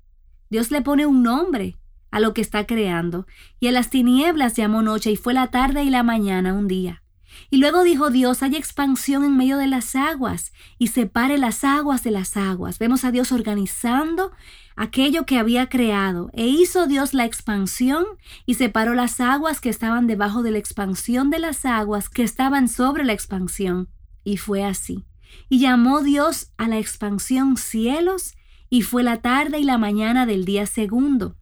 Dios 0.50 0.72
le 0.72 0.82
pone 0.82 1.06
un 1.06 1.24
nombre 1.24 1.76
a 2.12 2.22
lo 2.22 2.34
que 2.34 2.40
está 2.40 2.66
creando, 2.66 3.28
y 3.60 3.68
a 3.68 3.74
las 3.74 3.90
tinieblas 3.90 4.56
llamó 4.56 4.82
noche, 4.82 5.12
y 5.12 5.18
fue 5.18 5.34
la 5.34 5.48
tarde 5.48 5.84
y 5.84 5.90
la 5.90 6.04
mañana 6.04 6.54
un 6.54 6.70
día. 6.70 7.04
Y 7.50 7.58
luego 7.58 7.84
dijo 7.84 8.10
Dios, 8.10 8.44
hay 8.44 8.56
expansión 8.56 9.24
en 9.24 9.38
medio 9.38 9.58
de 9.58 9.68
las 9.68 9.96
aguas 9.96 10.52
y 10.78 10.88
separe 10.88 11.38
las 11.38 11.64
aguas 11.64 12.04
de 12.04 12.12
las 12.12 12.38
aguas. 12.38 12.80
Vemos 12.80 13.04
a 13.06 13.12
Dios 13.12 13.32
organizando 13.32 14.32
aquello 14.76 15.26
que 15.26 15.40
había 15.40 15.70
creado. 15.70 16.30
E 16.34 16.48
hizo 16.48 16.88
Dios 16.88 17.14
la 17.14 17.26
expansión 17.26 18.06
y 18.46 18.56
separó 18.56 18.94
las 18.94 19.20
aguas 19.20 19.62
que 19.62 19.70
estaban 19.70 20.08
debajo 20.08 20.44
de 20.44 20.52
la 20.52 20.58
expansión 20.58 21.30
de 21.30 21.40
las 21.40 21.66
aguas 21.66 22.10
que 22.10 22.24
estaban 22.24 22.68
sobre 22.68 23.04
la 23.04 23.14
expansión. 23.14 23.90
Y 24.24 24.38
fue 24.38 24.64
así. 24.64 25.06
Y 25.50 25.60
llamó 25.60 26.02
Dios 26.02 26.52
a 26.58 26.68
la 26.68 26.78
expansión 26.78 27.58
cielos 27.58 28.36
y 28.70 28.82
fue 28.82 29.04
la 29.04 29.22
tarde 29.22 29.60
y 29.60 29.64
la 29.64 29.78
mañana 29.78 30.26
del 30.26 30.46
día 30.46 30.66
segundo. 30.66 31.36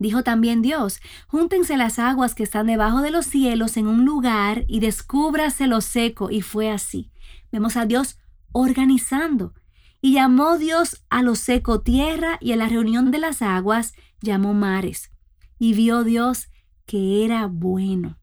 Dijo 0.00 0.22
también 0.22 0.62
Dios, 0.62 0.98
júntense 1.28 1.76
las 1.76 1.98
aguas 1.98 2.34
que 2.34 2.42
están 2.42 2.66
debajo 2.66 3.02
de 3.02 3.10
los 3.10 3.26
cielos 3.26 3.76
en 3.76 3.86
un 3.86 4.06
lugar 4.06 4.64
y 4.66 4.80
descúbrase 4.80 5.66
lo 5.66 5.82
seco. 5.82 6.30
Y 6.30 6.40
fue 6.40 6.70
así. 6.70 7.12
Vemos 7.52 7.76
a 7.76 7.84
Dios 7.84 8.16
organizando. 8.52 9.52
Y 10.00 10.14
llamó 10.14 10.56
Dios 10.56 11.04
a 11.10 11.22
lo 11.22 11.34
seco 11.34 11.82
tierra 11.82 12.38
y 12.40 12.52
a 12.52 12.56
la 12.56 12.66
reunión 12.66 13.10
de 13.10 13.18
las 13.18 13.42
aguas 13.42 13.92
llamó 14.22 14.54
mares. 14.54 15.12
Y 15.58 15.74
vio 15.74 16.02
Dios 16.02 16.48
que 16.86 17.22
era 17.22 17.46
bueno. 17.46 18.18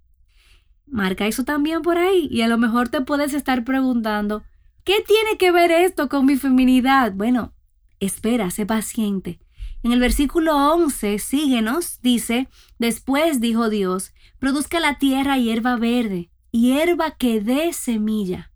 Marca 0.87 1.27
eso 1.27 1.43
también 1.43 1.83
por 1.83 1.99
ahí 1.99 2.27
y 2.31 2.41
a 2.41 2.47
lo 2.47 2.57
mejor 2.57 2.89
te 2.89 3.01
puedes 3.01 3.35
estar 3.35 3.63
preguntando, 3.63 4.43
¿qué 4.83 4.95
tiene 5.05 5.37
que 5.37 5.51
ver 5.51 5.69
esto 5.69 6.09
con 6.09 6.25
mi 6.25 6.37
feminidad? 6.37 7.13
Bueno, 7.13 7.53
espera, 7.99 8.49
sé 8.49 8.65
paciente. 8.65 9.39
En 9.87 9.93
el 9.93 10.01
versículo 10.01 10.73
11, 10.73 11.17
síguenos, 11.17 12.01
dice, 12.01 12.49
después 12.77 13.39
dijo 13.39 13.69
Dios, 13.69 14.11
produzca 14.37 14.81
la 14.81 14.97
tierra 14.97 15.37
hierba 15.37 15.77
verde, 15.77 16.29
hierba 16.51 17.11
que 17.11 17.39
dé 17.39 17.71
semilla. 17.71 18.51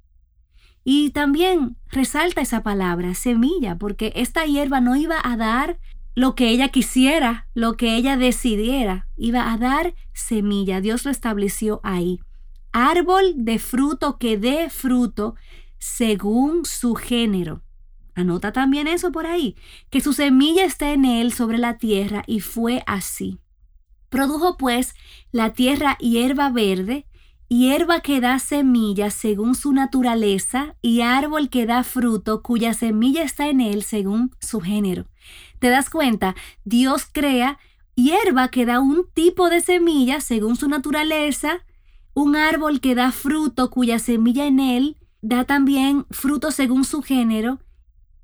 Y 0.84 1.12
también 1.12 1.78
resalta 1.90 2.42
esa 2.42 2.64
palabra, 2.64 3.14
semilla, 3.14 3.78
porque 3.78 4.12
esta 4.18 4.44
hierba 4.46 4.82
no 4.82 4.98
iba 4.98 5.22
a 5.24 5.38
dar 5.38 5.80
lo 6.16 6.36
que 6.36 6.50
ella 6.50 6.68
quisiera, 6.68 7.48
lo 7.54 7.78
que 7.78 7.96
ella 7.96 8.18
decidiera, 8.18 9.08
iba 9.16 9.54
a 9.54 9.58
dar 9.58 9.94
semilla. 10.12 10.82
Dios 10.82 11.06
lo 11.06 11.12
estableció 11.12 11.80
ahí. 11.84 12.20
Árbol 12.74 13.36
de 13.38 13.58
fruto 13.58 14.18
que 14.18 14.38
dé 14.38 14.70
fruto 14.70 15.36
según 15.78 16.66
su 16.66 16.94
género. 16.96 17.64
Anota 18.14 18.52
también 18.52 18.88
eso 18.88 19.12
por 19.12 19.26
ahí, 19.26 19.56
que 19.90 20.02
su 20.02 20.14
semilla 20.14 20.66
está 20.66 20.92
en 20.92 21.06
él 21.06 21.32
sobre 21.32 21.58
la 21.58 21.78
tierra 21.78 22.24
y 22.28 22.42
fue 22.42 22.84
así. 22.86 23.40
Produjo 24.10 24.58
pues 24.58 24.94
la 25.32 25.54
tierra 25.54 25.98
hierba 26.00 26.50
verde, 26.50 27.06
hierba 27.48 28.02
que 28.02 28.20
da 28.20 28.40
semilla 28.40 29.10
según 29.10 29.56
su 29.56 29.72
naturaleza 29.72 30.76
y 30.82 31.02
árbol 31.02 31.50
que 31.50 31.66
da 31.66 31.84
fruto 31.84 32.42
cuya 32.42 32.74
semilla 32.74 33.24
está 33.24 33.48
en 33.48 33.62
él 33.62 33.84
según 33.84 34.36
su 34.40 34.60
género. 34.60 35.08
¿Te 35.60 35.70
das 35.70 35.90
cuenta? 35.90 36.36
Dios 36.66 37.08
crea 37.12 37.58
hierba 37.96 38.50
que 38.50 38.66
da 38.66 38.80
un 38.80 39.06
tipo 39.14 39.50
de 39.50 39.62
semilla 39.62 40.20
según 40.20 40.56
su 40.58 40.68
naturaleza, 40.68 41.64
un 42.14 42.36
árbol 42.36 42.82
que 42.82 42.96
da 42.96 43.12
fruto 43.12 43.70
cuya 43.70 44.00
semilla 44.00 44.46
en 44.46 44.60
él 44.60 44.98
da 45.22 45.46
también 45.46 46.06
fruto 46.10 46.52
según 46.52 46.84
su 46.84 47.02
género, 47.02 47.60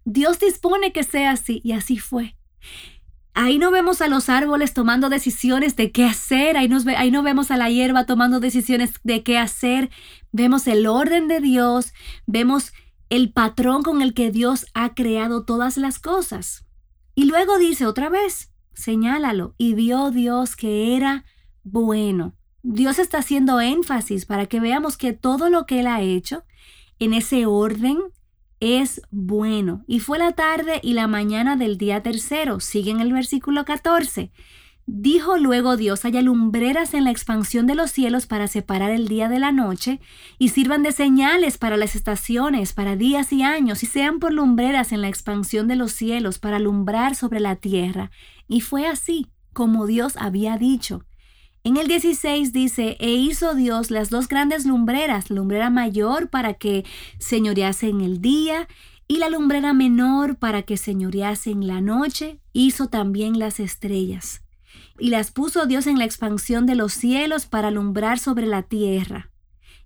Dios 0.09 0.39
dispone 0.39 0.93
que 0.93 1.03
sea 1.03 1.31
así 1.31 1.59
y 1.65 1.73
así 1.73 1.97
fue. 1.97 2.37
Ahí 3.33 3.59
no 3.59 3.71
vemos 3.71 4.01
a 4.01 4.07
los 4.07 4.29
árboles 4.29 4.73
tomando 4.73 5.09
decisiones 5.09 5.75
de 5.75 5.91
qué 5.91 6.05
hacer, 6.05 6.55
ahí, 6.55 6.69
no 6.69 7.23
vemos 7.23 7.51
a 7.51 7.57
la 7.57 7.69
hierba 7.69 8.05
tomando 8.05 8.39
decisiones 8.39 8.93
de 9.03 9.21
qué 9.21 9.37
hacer, 9.37 9.89
vemos 10.31 10.65
el 10.67 10.87
orden 10.87 11.27
de 11.27 11.41
Dios, 11.41 11.91
vemos 12.25 12.71
el 13.09 13.33
patrón 13.33 13.83
con 13.83 14.01
el 14.01 14.13
que 14.13 14.31
Dios 14.31 14.65
ha 14.73 14.93
creado 14.93 15.43
todas 15.43 15.75
las 15.75 15.99
cosas. 15.99 16.65
Y 17.13 17.25
luego 17.25 17.57
dice 17.57 17.85
otra 17.85 18.07
vez, 18.07 18.53
señálalo, 18.73 19.55
y 19.57 19.73
vio 19.73 20.09
Dios 20.09 20.55
que 20.55 20.95
era 20.95 21.25
bueno. 21.63 22.33
Dios 22.63 22.97
está 22.97 23.17
haciendo 23.17 23.59
énfasis 23.59 24.25
para 24.25 24.45
que 24.45 24.61
veamos 24.61 24.95
que 24.95 25.11
todo 25.11 25.49
lo 25.49 25.65
que 25.65 25.81
Él 25.81 25.87
ha 25.87 25.99
hecho 25.99 26.45
en 26.97 27.13
ese 27.13 27.45
orden, 27.45 27.99
es 28.59 29.01
bueno. 29.11 29.83
Y 29.87 29.99
fue 29.99 30.19
la 30.19 30.31
tarde 30.33 30.79
y 30.83 30.93
la 30.93 31.07
mañana 31.07 31.55
del 31.55 31.77
día 31.77 32.01
tercero. 32.03 32.59
Sigue 32.59 32.91
en 32.91 32.99
el 32.99 33.13
versículo 33.13 33.65
14. 33.65 34.31
Dijo 34.89 35.37
luego 35.37 35.75
Dios, 35.75 36.05
haya 36.05 36.21
lumbreras 36.21 36.93
en 36.93 37.03
la 37.03 37.11
expansión 37.11 37.67
de 37.67 37.75
los 37.75 37.91
cielos 37.91 38.25
para 38.25 38.47
separar 38.47 38.89
el 38.91 39.09
día 39.09 39.27
de 39.27 39.37
la 39.37 39.51
noche, 39.51 39.99
y 40.39 40.47
sirvan 40.49 40.81
de 40.81 40.93
señales 40.93 41.57
para 41.57 41.75
las 41.75 41.93
estaciones, 41.93 42.71
para 42.71 42.95
días 42.95 43.33
y 43.33 43.43
años, 43.43 43.83
y 43.83 43.85
sean 43.85 44.19
por 44.19 44.31
lumbreras 44.31 44.93
en 44.93 45.01
la 45.01 45.09
expansión 45.09 45.67
de 45.67 45.75
los 45.75 45.91
cielos 45.91 46.39
para 46.39 46.55
alumbrar 46.55 47.15
sobre 47.15 47.41
la 47.41 47.57
tierra. 47.57 48.11
Y 48.47 48.61
fue 48.61 48.87
así, 48.87 49.27
como 49.51 49.87
Dios 49.87 50.15
había 50.15 50.57
dicho. 50.57 51.03
En 51.67 51.75
el 51.75 51.89
16 51.89 52.53
dice, 52.53 52.95
e 53.01 53.12
hizo 53.12 53.53
Dios 53.53 53.91
las 53.91 54.09
dos 54.09 54.29
grandes 54.29 54.65
lumbreras, 54.65 55.29
lumbrera 55.29 55.69
mayor 55.69 56.29
para 56.29 56.53
que 56.53 56.86
señorease 57.19 57.89
en 57.89 58.00
el 58.00 58.21
día 58.21 58.69
y 59.05 59.17
la 59.17 59.27
lumbrera 59.27 59.74
menor 59.74 60.38
para 60.38 60.62
que 60.62 60.77
señorease 60.77 61.51
en 61.51 61.67
la 61.67 61.81
noche, 61.81 62.39
hizo 62.53 62.88
también 62.88 63.38
las 63.38 63.59
estrellas. 63.59 64.43
Y 64.97 65.09
las 65.09 65.31
puso 65.31 65.65
Dios 65.65 65.88
en 65.88 66.00
la 66.00 66.05
expansión 66.05 66.65
de 66.65 66.75
los 66.75 66.93
cielos 66.93 67.47
para 67.47 67.67
alumbrar 67.67 68.17
sobre 68.17 68.45
la 68.45 68.63
tierra, 68.63 69.29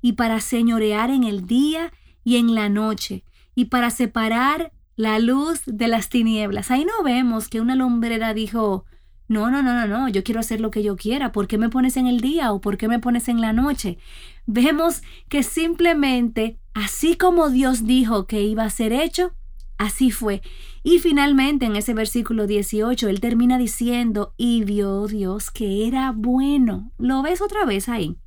y 0.04 0.14
para 0.14 0.40
señorear 0.40 1.10
en 1.10 1.24
el 1.24 1.48
día 1.48 1.92
y 2.24 2.36
en 2.36 2.54
la 2.54 2.70
noche, 2.70 3.24
y 3.56 3.66
para 3.66 3.90
separar 3.90 4.72
la 4.96 5.18
luz 5.18 5.64
de 5.66 5.88
las 5.88 6.10
tinieblas. 6.10 6.70
Ahí 6.70 6.86
no 6.86 7.04
vemos 7.04 7.48
que 7.48 7.60
una 7.60 7.74
lumbrera 7.74 8.36
dijo, 8.36 8.86
no, 9.32 9.50
no, 9.50 9.64
no, 9.64 9.74
no, 9.74 9.88
no, 9.88 10.10
yo 10.10 10.26
quiero 10.26 10.42
hacer 10.42 10.60
lo 10.60 10.72
que 10.72 10.84
yo 10.84 10.98
quiera. 10.98 11.32
¿Por 11.32 11.48
qué 11.48 11.58
me 11.58 11.70
pones 11.70 11.96
en 11.96 12.06
el 12.06 12.20
día 12.20 12.52
o 12.52 12.60
por 12.60 12.76
qué 12.76 12.90
me 12.90 13.00
pones 13.00 13.30
en 13.30 13.40
la 13.40 13.54
noche? 13.54 13.98
Vemos 14.46 15.04
que 15.30 15.42
simplemente, 15.42 16.60
así 16.74 17.16
como 17.16 17.50
Dios 17.50 17.86
dijo 17.86 18.28
que 18.28 18.42
iba 18.44 18.66
a 18.66 18.70
ser 18.70 18.92
hecho, 18.92 19.34
así 19.78 20.12
fue. 20.12 20.42
Y 20.84 21.00
finalmente 21.00 21.66
en 21.66 21.78
ese 21.78 21.94
versículo 21.94 22.46
18, 22.46 23.08
él 23.08 23.22
termina 23.22 23.58
diciendo, 23.58 24.34
y 24.36 24.66
vio 24.66 25.08
Dios 25.08 25.50
que 25.50 25.88
era 25.88 26.12
bueno. 26.12 26.92
¿Lo 26.98 27.22
ves 27.22 27.42
otra 27.42 27.64
vez 27.64 27.88
ahí? 27.88 28.18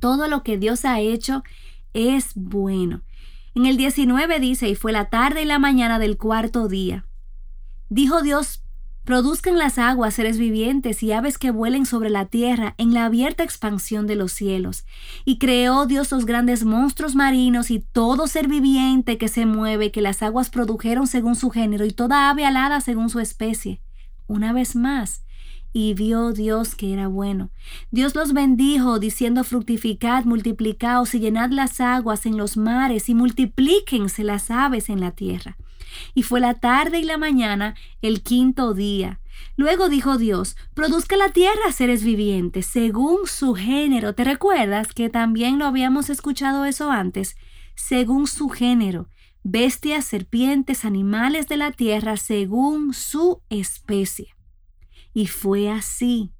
Todo 0.00 0.26
lo 0.26 0.42
que 0.42 0.58
Dios 0.58 0.84
ha 0.84 0.98
hecho 0.98 1.44
es 1.94 2.32
bueno. 2.34 3.04
En 3.54 3.66
el 3.66 3.76
19 3.76 4.40
dice, 4.40 4.68
y 4.68 4.74
fue 4.74 4.90
la 4.90 5.10
tarde 5.10 5.42
y 5.42 5.44
la 5.44 5.60
mañana 5.60 6.00
del 6.00 6.16
cuarto 6.16 6.66
día. 6.66 7.06
Dijo 7.88 8.22
Dios, 8.22 8.64
Produzcan 9.10 9.58
las 9.58 9.76
aguas 9.78 10.14
seres 10.14 10.38
vivientes 10.38 11.02
y 11.02 11.10
aves 11.10 11.36
que 11.36 11.50
vuelen 11.50 11.84
sobre 11.84 12.10
la 12.10 12.26
tierra 12.26 12.76
en 12.78 12.94
la 12.94 13.06
abierta 13.06 13.42
expansión 13.42 14.06
de 14.06 14.14
los 14.14 14.30
cielos. 14.30 14.84
Y 15.24 15.38
creó 15.38 15.86
Dios 15.86 16.12
los 16.12 16.26
grandes 16.26 16.64
monstruos 16.64 17.16
marinos 17.16 17.72
y 17.72 17.80
todo 17.80 18.28
ser 18.28 18.46
viviente 18.46 19.18
que 19.18 19.26
se 19.26 19.46
mueve, 19.46 19.90
que 19.90 20.00
las 20.00 20.22
aguas 20.22 20.48
produjeron 20.48 21.08
según 21.08 21.34
su 21.34 21.50
género 21.50 21.84
y 21.84 21.90
toda 21.90 22.30
ave 22.30 22.46
alada 22.46 22.80
según 22.80 23.10
su 23.10 23.18
especie. 23.18 23.80
Una 24.28 24.52
vez 24.52 24.76
más, 24.76 25.24
y 25.72 25.92
vio 25.94 26.30
Dios 26.30 26.76
que 26.76 26.92
era 26.92 27.08
bueno. 27.08 27.50
Dios 27.90 28.14
los 28.14 28.32
bendijo, 28.32 29.00
diciendo 29.00 29.42
fructificad, 29.42 30.24
multiplicaos 30.24 31.16
y 31.16 31.18
llenad 31.18 31.50
las 31.50 31.80
aguas 31.80 32.26
en 32.26 32.36
los 32.36 32.56
mares 32.56 33.08
y 33.08 33.16
multiplíquense 33.16 34.22
las 34.22 34.52
aves 34.52 34.88
en 34.88 35.00
la 35.00 35.10
tierra. 35.10 35.56
Y 36.14 36.22
fue 36.22 36.40
la 36.40 36.54
tarde 36.54 36.98
y 36.98 37.04
la 37.04 37.18
mañana 37.18 37.74
el 38.02 38.22
quinto 38.22 38.74
día. 38.74 39.20
Luego 39.56 39.88
dijo 39.88 40.18
Dios, 40.18 40.56
produzca 40.74 41.16
la 41.16 41.30
tierra 41.30 41.72
seres 41.72 42.02
vivientes, 42.04 42.66
según 42.66 43.26
su 43.26 43.54
género. 43.54 44.14
¿Te 44.14 44.24
recuerdas 44.24 44.92
que 44.92 45.08
también 45.08 45.58
lo 45.58 45.66
habíamos 45.66 46.10
escuchado 46.10 46.64
eso 46.64 46.90
antes? 46.90 47.36
Según 47.74 48.26
su 48.26 48.48
género. 48.48 49.08
Bestias, 49.42 50.04
serpientes, 50.04 50.84
animales 50.84 51.48
de 51.48 51.56
la 51.56 51.72
tierra, 51.72 52.16
según 52.16 52.92
su 52.92 53.42
especie. 53.48 54.34
Y 55.14 55.26
fue 55.26 55.70
así. 55.70 56.32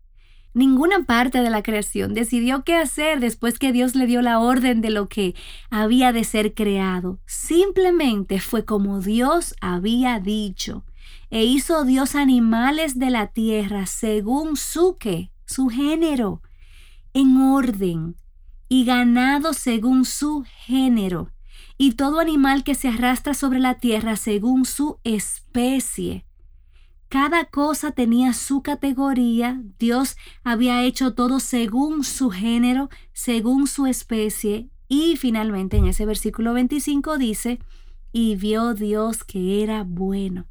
Ninguna 0.52 1.04
parte 1.04 1.42
de 1.42 1.50
la 1.50 1.62
creación 1.62 2.12
decidió 2.12 2.64
qué 2.64 2.75
hacer 2.75 3.21
después 3.21 3.59
que 3.59 3.73
Dios 3.73 3.95
le 3.95 4.07
dio 4.07 4.21
la 4.21 4.40
orden 4.40 4.80
de 4.80 4.90
lo 4.90 5.09
que 5.09 5.35
había 5.71 6.12
de 6.12 6.25
ser 6.25 6.54
creado. 6.54 7.21
Simplemente 7.25 8.40
fue 8.40 8.64
como 8.64 9.00
Dios 9.00 9.54
había 9.61 10.19
dicho. 10.19 10.85
E 11.30 11.45
hizo 11.45 11.85
Dios 11.85 12.16
animales 12.16 12.99
de 12.99 13.11
la 13.11 13.28
tierra 13.28 13.87
según 13.87 14.57
su 14.57 14.97
qué, 14.99 15.30
su 15.47 15.69
género, 15.69 16.42
en 17.14 17.37
orden, 17.37 18.16
y 18.69 18.85
ganado 18.85 19.52
según 19.52 20.04
su 20.04 20.45
género, 20.64 21.30
y 21.78 21.92
todo 21.92 22.19
animal 22.19 22.64
que 22.64 22.75
se 22.75 22.88
arrastra 22.88 23.35
sobre 23.35 23.61
la 23.61 23.75
tierra 23.75 24.16
según 24.16 24.64
su 24.64 24.99
especie. 25.04 26.25
Cada 27.11 27.47
cosa 27.47 27.90
tenía 27.90 28.33
su 28.35 28.62
categoría, 28.62 29.61
Dios 29.81 30.17
había 30.45 30.85
hecho 30.85 31.12
todo 31.12 31.40
según 31.40 32.05
su 32.05 32.31
género, 32.31 32.88
según 33.12 33.67
su 33.67 33.87
especie, 33.87 34.71
y 34.87 35.17
finalmente 35.17 35.76
en 35.76 35.87
ese 35.87 36.07
versículo 36.07 36.55
25 36.55 37.19
dice, 37.19 37.59
y 38.12 38.37
vio 38.37 38.75
Dios 38.75 39.25
que 39.25 39.61
era 39.61 39.83
bueno. 39.83 40.47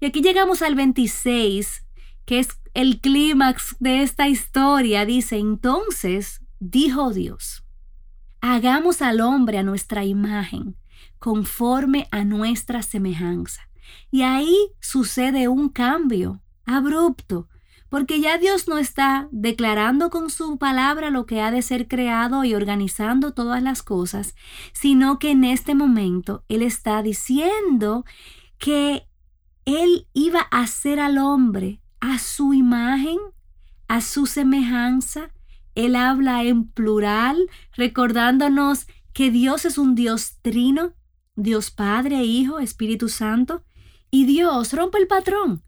Y 0.00 0.06
aquí 0.06 0.22
llegamos 0.22 0.62
al 0.62 0.76
26, 0.76 1.84
que 2.24 2.38
es 2.38 2.48
el 2.72 3.02
clímax 3.02 3.76
de 3.78 4.02
esta 4.02 4.28
historia. 4.28 5.04
Dice, 5.04 5.36
entonces 5.36 6.40
dijo 6.58 7.12
Dios, 7.12 7.64
hagamos 8.40 9.02
al 9.02 9.20
hombre 9.20 9.58
a 9.58 9.62
nuestra 9.62 10.06
imagen, 10.06 10.74
conforme 11.18 12.08
a 12.10 12.24
nuestra 12.24 12.80
semejanza. 12.80 13.67
Y 14.10 14.22
ahí 14.22 14.56
sucede 14.80 15.48
un 15.48 15.68
cambio 15.68 16.42
abrupto, 16.64 17.48
porque 17.88 18.20
ya 18.20 18.38
Dios 18.38 18.68
no 18.68 18.78
está 18.78 19.28
declarando 19.32 20.10
con 20.10 20.30
su 20.30 20.58
palabra 20.58 21.10
lo 21.10 21.24
que 21.26 21.40
ha 21.40 21.50
de 21.50 21.62
ser 21.62 21.88
creado 21.88 22.44
y 22.44 22.54
organizando 22.54 23.32
todas 23.32 23.62
las 23.62 23.82
cosas, 23.82 24.34
sino 24.72 25.18
que 25.18 25.30
en 25.30 25.44
este 25.44 25.74
momento 25.74 26.44
Él 26.48 26.62
está 26.62 27.02
diciendo 27.02 28.04
que 28.58 29.06
Él 29.64 30.06
iba 30.12 30.46
a 30.50 30.62
hacer 30.62 31.00
al 31.00 31.18
hombre 31.18 31.80
a 32.00 32.18
su 32.18 32.54
imagen, 32.54 33.18
a 33.88 34.00
su 34.00 34.26
semejanza. 34.26 35.30
Él 35.74 35.96
habla 35.96 36.44
en 36.44 36.68
plural, 36.68 37.48
recordándonos 37.74 38.86
que 39.12 39.30
Dios 39.30 39.64
es 39.64 39.78
un 39.78 39.94
Dios 39.94 40.38
trino, 40.42 40.92
Dios 41.36 41.70
Padre, 41.70 42.24
Hijo, 42.24 42.58
Espíritu 42.58 43.08
Santo, 43.08 43.64
y 44.10 44.26
Dios 44.26 44.72
rompe 44.72 44.98
el 44.98 45.06
patrón. 45.06 45.62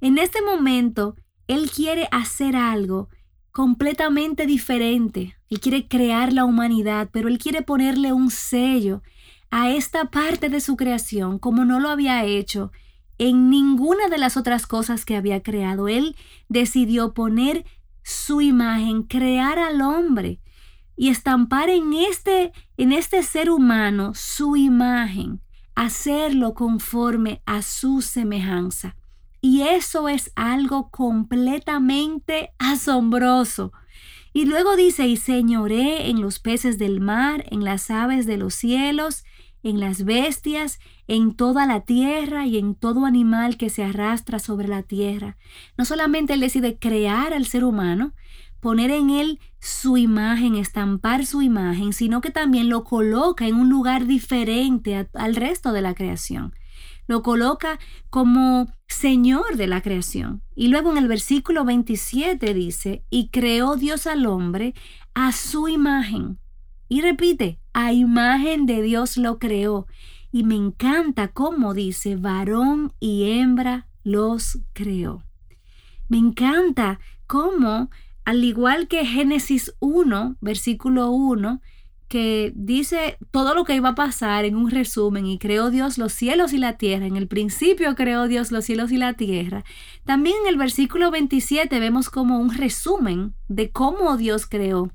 En 0.00 0.18
este 0.18 0.42
momento, 0.42 1.16
Él 1.46 1.70
quiere 1.70 2.08
hacer 2.10 2.56
algo 2.56 3.08
completamente 3.52 4.46
diferente. 4.46 5.36
Él 5.48 5.60
quiere 5.60 5.86
crear 5.86 6.32
la 6.32 6.44
humanidad, 6.44 7.08
pero 7.12 7.28
Él 7.28 7.38
quiere 7.38 7.62
ponerle 7.62 8.12
un 8.12 8.30
sello 8.30 9.02
a 9.50 9.70
esta 9.70 10.06
parte 10.06 10.48
de 10.48 10.60
su 10.60 10.76
creación 10.76 11.38
como 11.38 11.64
no 11.64 11.78
lo 11.78 11.88
había 11.88 12.24
hecho 12.24 12.72
en 13.18 13.50
ninguna 13.50 14.08
de 14.08 14.18
las 14.18 14.36
otras 14.36 14.66
cosas 14.66 15.04
que 15.04 15.16
había 15.16 15.42
creado. 15.42 15.86
Él 15.86 16.16
decidió 16.48 17.14
poner 17.14 17.64
su 18.02 18.40
imagen, 18.40 19.04
crear 19.04 19.58
al 19.58 19.80
hombre 19.80 20.40
y 20.96 21.08
estampar 21.08 21.70
en 21.70 21.92
este, 21.92 22.52
en 22.76 22.92
este 22.92 23.22
ser 23.22 23.50
humano 23.50 24.12
su 24.14 24.56
imagen, 24.56 25.40
hacerlo 25.74 26.54
conforme 26.54 27.42
a 27.46 27.62
su 27.62 28.02
semejanza. 28.02 28.96
Y 29.40 29.62
eso 29.62 30.08
es 30.08 30.32
algo 30.36 30.88
completamente 30.90 32.52
asombroso. 32.58 33.72
Y 34.32 34.46
luego 34.46 34.74
dice, 34.74 35.06
y 35.06 35.16
señoré 35.16 36.08
en 36.08 36.20
los 36.20 36.38
peces 36.38 36.78
del 36.78 37.00
mar, 37.00 37.44
en 37.50 37.62
las 37.62 37.90
aves 37.90 38.26
de 38.26 38.36
los 38.36 38.54
cielos, 38.54 39.24
en 39.62 39.80
las 39.80 40.04
bestias, 40.04 40.78
en 41.08 41.34
toda 41.34 41.66
la 41.66 41.80
tierra 41.80 42.46
y 42.46 42.58
en 42.58 42.74
todo 42.74 43.06
animal 43.06 43.56
que 43.56 43.70
se 43.70 43.84
arrastra 43.84 44.38
sobre 44.38 44.68
la 44.68 44.82
tierra. 44.82 45.36
No 45.76 45.84
solamente 45.84 46.34
Él 46.34 46.40
decide 46.40 46.78
crear 46.78 47.32
al 47.32 47.46
ser 47.46 47.64
humano, 47.64 48.12
poner 48.64 48.90
en 48.90 49.10
él 49.10 49.40
su 49.60 49.98
imagen, 49.98 50.54
estampar 50.54 51.26
su 51.26 51.42
imagen, 51.42 51.92
sino 51.92 52.22
que 52.22 52.30
también 52.30 52.70
lo 52.70 52.82
coloca 52.82 53.46
en 53.46 53.56
un 53.56 53.68
lugar 53.68 54.06
diferente 54.06 55.06
al 55.12 55.36
resto 55.36 55.70
de 55.72 55.82
la 55.82 55.92
creación. 55.92 56.54
Lo 57.06 57.22
coloca 57.22 57.78
como 58.08 58.72
Señor 58.88 59.58
de 59.58 59.66
la 59.66 59.82
creación. 59.82 60.42
Y 60.54 60.68
luego 60.68 60.90
en 60.92 60.96
el 60.96 61.08
versículo 61.08 61.66
27 61.66 62.54
dice, 62.54 63.04
y 63.10 63.28
creó 63.28 63.76
Dios 63.76 64.06
al 64.06 64.24
hombre 64.24 64.72
a 65.12 65.32
su 65.32 65.68
imagen. 65.68 66.38
Y 66.88 67.02
repite, 67.02 67.60
a 67.74 67.92
imagen 67.92 68.64
de 68.64 68.80
Dios 68.80 69.18
lo 69.18 69.38
creó. 69.38 69.86
Y 70.32 70.42
me 70.42 70.54
encanta 70.54 71.28
cómo 71.28 71.74
dice, 71.74 72.16
varón 72.16 72.94
y 72.98 73.30
hembra 73.30 73.88
los 74.04 74.58
creó. 74.72 75.22
Me 76.08 76.16
encanta 76.16 76.98
cómo, 77.26 77.90
al 78.24 78.44
igual 78.44 78.88
que 78.88 79.04
Génesis 79.04 79.74
1, 79.80 80.36
versículo 80.40 81.10
1, 81.10 81.60
que 82.08 82.52
dice 82.54 83.18
todo 83.30 83.54
lo 83.54 83.64
que 83.64 83.74
iba 83.74 83.90
a 83.90 83.94
pasar 83.94 84.44
en 84.44 84.56
un 84.56 84.70
resumen 84.70 85.26
y 85.26 85.38
creó 85.38 85.70
Dios 85.70 85.98
los 85.98 86.12
cielos 86.12 86.52
y 86.52 86.58
la 86.58 86.76
tierra. 86.76 87.06
En 87.06 87.16
el 87.16 87.26
principio 87.26 87.94
creó 87.94 88.28
Dios 88.28 88.52
los 88.52 88.64
cielos 88.64 88.92
y 88.92 88.98
la 88.98 89.14
tierra. 89.14 89.64
También 90.04 90.36
en 90.42 90.48
el 90.48 90.56
versículo 90.56 91.10
27 91.10 91.80
vemos 91.80 92.10
como 92.10 92.38
un 92.38 92.54
resumen 92.54 93.34
de 93.48 93.70
cómo 93.70 94.16
Dios 94.16 94.46
creó 94.46 94.92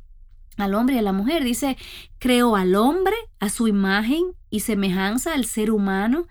al 0.58 0.76
hombre 0.76 0.96
y 0.96 1.00
a 1.00 1.02
la 1.02 1.14
mujer. 1.14 1.44
Dice, 1.44 1.78
creó 2.20 2.56
al 2.56 2.76
hombre 2.76 3.16
a 3.40 3.50
su 3.50 3.68
imagen 3.68 4.24
y 4.50 4.62
semejanza 4.62 5.34
al 5.34 5.46
ser 5.46 5.72
humano 5.72 6.28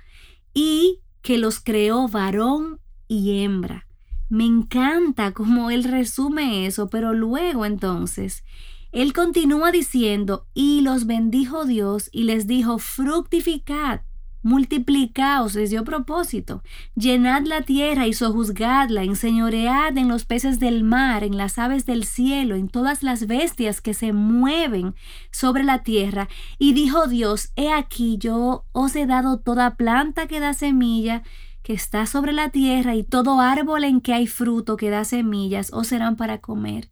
y 0.54 1.00
que 1.22 1.38
los 1.38 1.60
creó 1.60 2.08
varón 2.08 2.80
y 3.08 3.42
hembra. 3.42 3.87
Me 4.28 4.44
encanta 4.44 5.32
cómo 5.32 5.70
él 5.70 5.84
resume 5.84 6.66
eso, 6.66 6.88
pero 6.90 7.14
luego 7.14 7.64
entonces, 7.64 8.44
él 8.92 9.12
continúa 9.12 9.72
diciendo, 9.72 10.46
y 10.54 10.80
los 10.80 11.06
bendijo 11.06 11.64
Dios 11.64 12.08
y 12.12 12.24
les 12.24 12.46
dijo, 12.46 12.78
fructificad 12.78 14.00
Multiplicaos, 14.42 15.56
les 15.56 15.70
dio 15.70 15.82
propósito. 15.82 16.62
Llenad 16.94 17.42
la 17.42 17.62
tierra 17.62 18.06
y 18.06 18.12
sojuzgadla, 18.12 19.02
enseñoread 19.02 19.98
en 19.98 20.06
los 20.06 20.26
peces 20.26 20.60
del 20.60 20.84
mar, 20.84 21.24
en 21.24 21.36
las 21.36 21.58
aves 21.58 21.86
del 21.86 22.04
cielo, 22.04 22.54
en 22.54 22.68
todas 22.68 23.02
las 23.02 23.26
bestias 23.26 23.80
que 23.80 23.94
se 23.94 24.12
mueven 24.12 24.94
sobre 25.32 25.64
la 25.64 25.82
tierra. 25.82 26.28
Y 26.56 26.72
dijo 26.72 27.08
Dios, 27.08 27.52
He 27.56 27.72
aquí 27.72 28.16
yo 28.18 28.64
os 28.70 28.94
he 28.94 29.06
dado 29.06 29.40
toda 29.40 29.74
planta 29.74 30.28
que 30.28 30.38
da 30.38 30.54
semilla, 30.54 31.24
que 31.68 31.74
está 31.74 32.06
sobre 32.06 32.32
la 32.32 32.48
tierra, 32.48 32.94
y 32.94 33.04
todo 33.04 33.42
árbol 33.42 33.84
en 33.84 34.00
que 34.00 34.14
hay 34.14 34.26
fruto 34.26 34.78
que 34.78 34.88
da 34.88 35.04
semillas, 35.04 35.70
os 35.70 35.88
serán 35.88 36.16
para 36.16 36.38
comer. 36.38 36.88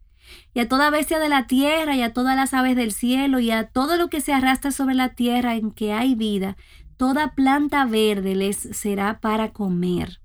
Y 0.53 0.61
a 0.61 0.69
toda 0.69 0.91
bestia 0.91 1.19
de 1.19 1.31
la 1.31 1.47
tierra, 1.47 1.97
y 1.97 2.03
a 2.03 2.13
todas 2.13 2.37
las 2.37 2.53
aves 2.53 2.77
del 2.77 2.93
cielo, 2.93 3.41
y 3.41 3.51
a 3.51 3.69
todo 3.69 3.97
lo 3.97 4.11
que 4.11 4.21
se 4.21 4.35
arrastra 4.35 4.73
sobre 4.73 4.95
la 4.95 5.15
tierra 5.15 5.55
en 5.55 5.71
que 5.71 5.95
hay 5.95 6.15
vida, 6.15 6.59
toda 6.99 7.35
planta 7.35 7.87
verde 7.87 8.35
les 8.35 8.59
será 8.59 9.19
para 9.19 9.55
comer. 9.55 10.21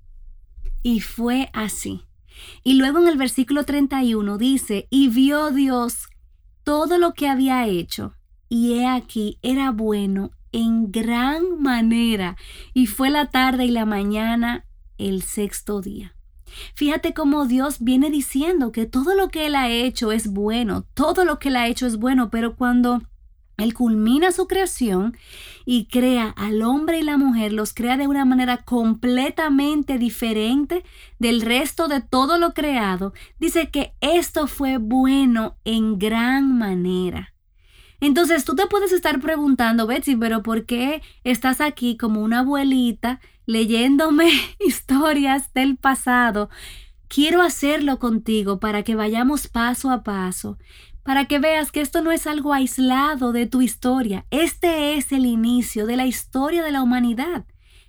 Y 0.82 1.00
fue 1.00 1.48
así. 1.54 2.02
Y 2.62 2.74
luego 2.74 2.98
en 2.98 3.08
el 3.08 3.16
versículo 3.16 3.64
31 3.64 4.36
dice, 4.36 4.86
y 4.90 5.08
vio 5.08 5.50
Dios 5.50 6.08
todo 6.62 6.98
lo 6.98 7.14
que 7.14 7.26
había 7.26 7.66
hecho, 7.66 8.16
y 8.50 8.74
he 8.74 8.86
aquí 8.86 9.38
era 9.40 9.70
bueno 9.70 10.32
en 10.52 10.92
gran 10.92 11.60
manera, 11.60 12.36
y 12.74 12.86
fue 12.86 13.10
la 13.10 13.30
tarde 13.30 13.64
y 13.64 13.70
la 13.70 13.86
mañana 13.86 14.66
el 14.98 15.22
sexto 15.22 15.80
día. 15.80 16.14
Fíjate 16.74 17.14
cómo 17.14 17.46
Dios 17.46 17.78
viene 17.80 18.10
diciendo 18.10 18.72
que 18.72 18.86
todo 18.86 19.14
lo 19.14 19.28
que 19.28 19.46
Él 19.46 19.54
ha 19.54 19.70
hecho 19.70 20.12
es 20.12 20.28
bueno, 20.28 20.84
todo 20.94 21.24
lo 21.24 21.38
que 21.38 21.48
Él 21.48 21.56
ha 21.56 21.66
hecho 21.66 21.86
es 21.86 21.96
bueno, 21.96 22.30
pero 22.30 22.56
cuando 22.56 23.02
él 23.58 23.74
culmina 23.74 24.32
su 24.32 24.46
creación 24.46 25.16
y 25.64 25.86
crea 25.86 26.28
al 26.30 26.62
hombre 26.62 26.98
y 26.98 27.02
la 27.02 27.16
mujer, 27.16 27.52
los 27.52 27.74
crea 27.74 27.96
de 27.96 28.08
una 28.08 28.24
manera 28.24 28.58
completamente 28.58 29.98
diferente 29.98 30.84
del 31.18 31.42
resto 31.42 31.86
de 31.86 32.00
todo 32.00 32.38
lo 32.38 32.54
creado. 32.54 33.12
Dice 33.38 33.70
que 33.70 33.94
esto 34.00 34.46
fue 34.46 34.78
bueno 34.78 35.56
en 35.64 35.98
gran 35.98 36.58
manera. 36.58 37.31
Entonces 38.02 38.44
tú 38.44 38.56
te 38.56 38.66
puedes 38.66 38.90
estar 38.90 39.20
preguntando, 39.20 39.86
Betsy, 39.86 40.16
pero 40.16 40.42
¿por 40.42 40.66
qué 40.66 41.02
estás 41.22 41.60
aquí 41.60 41.96
como 41.96 42.20
una 42.20 42.40
abuelita 42.40 43.20
leyéndome 43.46 44.28
historias 44.58 45.54
del 45.54 45.76
pasado? 45.76 46.50
Quiero 47.06 47.42
hacerlo 47.42 48.00
contigo 48.00 48.58
para 48.58 48.82
que 48.82 48.96
vayamos 48.96 49.46
paso 49.46 49.90
a 49.90 50.02
paso 50.02 50.58
para 51.04 51.26
que 51.26 51.38
veas 51.38 51.72
que 51.72 51.80
esto 51.80 52.00
no 52.00 52.12
es 52.12 52.26
algo 52.26 52.52
aislado 52.52 53.32
de 53.32 53.46
tu 53.46 53.60
historia. 53.60 54.24
Este 54.30 54.96
es 54.96 55.12
el 55.12 55.26
inicio 55.26 55.86
de 55.86 55.96
la 55.96 56.06
historia 56.06 56.62
de 56.62 56.70
la 56.70 56.82
humanidad. 56.82 57.44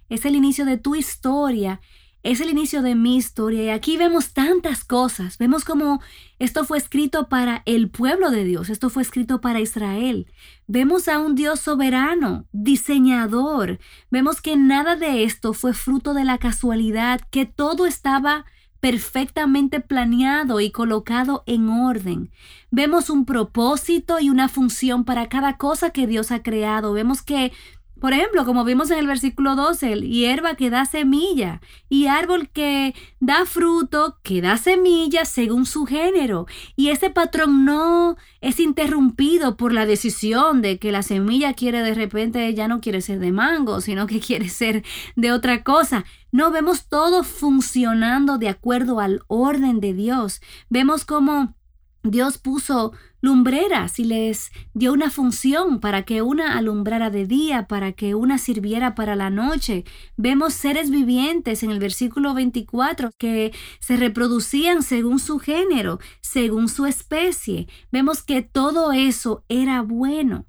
Es 0.09 0.25
el 0.25 0.35
inicio 0.35 0.65
de 0.65 0.77
tu 0.77 0.95
historia. 0.95 1.79
Es 2.23 2.39
el 2.39 2.49
inicio 2.49 2.81
de 2.81 2.95
mi 2.95 3.17
historia. 3.17 3.63
Y 3.63 3.69
aquí 3.69 3.97
vemos 3.97 4.33
tantas 4.33 4.85
cosas. 4.85 5.37
Vemos 5.37 5.65
como 5.65 6.01
esto 6.39 6.63
fue 6.63 6.77
escrito 6.77 7.27
para 7.27 7.63
el 7.65 7.89
pueblo 7.89 8.31
de 8.31 8.45
Dios. 8.45 8.69
Esto 8.69 8.89
fue 8.89 9.03
escrito 9.03 9.41
para 9.41 9.59
Israel. 9.59 10.27
Vemos 10.65 11.09
a 11.09 11.19
un 11.19 11.35
Dios 11.35 11.59
soberano, 11.59 12.47
diseñador. 12.53 13.77
Vemos 14.09 14.41
que 14.41 14.55
nada 14.55 14.95
de 14.95 15.25
esto 15.25 15.53
fue 15.53 15.73
fruto 15.73 16.13
de 16.13 16.23
la 16.23 16.37
casualidad, 16.37 17.19
que 17.29 17.45
todo 17.45 17.85
estaba 17.85 18.45
perfectamente 18.79 19.79
planeado 19.79 20.59
y 20.59 20.71
colocado 20.71 21.43
en 21.45 21.69
orden. 21.69 22.31
Vemos 22.69 23.09
un 23.09 23.25
propósito 23.25 24.19
y 24.19 24.29
una 24.29 24.49
función 24.49 25.05
para 25.05 25.29
cada 25.29 25.57
cosa 25.57 25.91
que 25.91 26.07
Dios 26.07 26.31
ha 26.31 26.41
creado. 26.43 26.93
Vemos 26.93 27.21
que 27.21 27.53
por 28.03 28.11
ejemplo, 28.11 28.43
como 28.43 28.65
vimos 28.65 28.91
en 28.91 28.99
el 28.99 29.07
versículo 29.07 29.55
12, 29.55 30.01
hierba 30.01 30.55
que 30.55 30.69
da 30.69 30.83
semilla 30.83 31.61
y 31.87 32.07
árbol 32.07 32.49
que 32.49 32.93
da 33.21 33.45
fruto, 33.45 34.19
que 34.23 34.41
da 34.41 34.57
semilla 34.57 35.23
según 35.23 35.65
su 35.65 35.85
género. 35.85 36.45
Y 36.75 36.89
ese 36.89 37.11
patrón 37.11 37.63
no 37.63 38.17
es 38.41 38.59
interrumpido 38.59 39.55
por 39.55 39.71
la 39.71 39.85
decisión 39.85 40.61
de 40.61 40.79
que 40.79 40.91
la 40.91 41.01
semilla 41.01 41.53
quiere 41.53 41.81
de 41.81 41.93
repente 41.93 42.53
ya 42.53 42.67
no 42.67 42.81
quiere 42.81 42.99
ser 42.99 43.19
de 43.19 43.31
mango, 43.31 43.79
sino 43.79 44.05
que 44.05 44.19
quiere 44.27 44.49
ser 44.49 44.83
de 45.15 45.31
otra 45.31 45.63
cosa. 45.63 46.03
No 46.33 46.51
vemos 46.51 46.89
todo 46.89 47.23
funcionando 47.23 48.37
de 48.37 48.49
acuerdo 48.49 48.99
al 48.99 49.21
orden 49.27 49.79
de 49.79 49.93
Dios. 49.93 50.41
Vemos 50.67 51.05
cómo 51.05 51.55
Dios 52.03 52.37
puso 52.37 52.91
lumbreras 53.23 53.99
y 53.99 54.03
les 54.03 54.51
dio 54.73 54.91
una 54.91 55.09
función 55.09 55.79
para 55.79 56.03
que 56.03 56.21
una 56.21 56.57
alumbrara 56.57 57.09
de 57.09 57.25
día, 57.25 57.67
para 57.67 57.93
que 57.93 58.15
una 58.15 58.37
sirviera 58.37 58.95
para 58.95 59.15
la 59.15 59.29
noche. 59.29 59.85
Vemos 60.17 60.53
seres 60.53 60.91
vivientes 60.91 61.63
en 61.63 61.71
el 61.71 61.79
versículo 61.79 62.33
24 62.33 63.11
que 63.17 63.53
se 63.79 63.95
reproducían 63.95 64.83
según 64.83 65.19
su 65.19 65.39
género, 65.39 65.99
según 66.19 66.67
su 66.67 66.85
especie. 66.85 67.69
Vemos 67.93 68.23
que 68.23 68.41
todo 68.41 68.91
eso 68.91 69.45
era 69.47 69.81
bueno. 69.83 70.45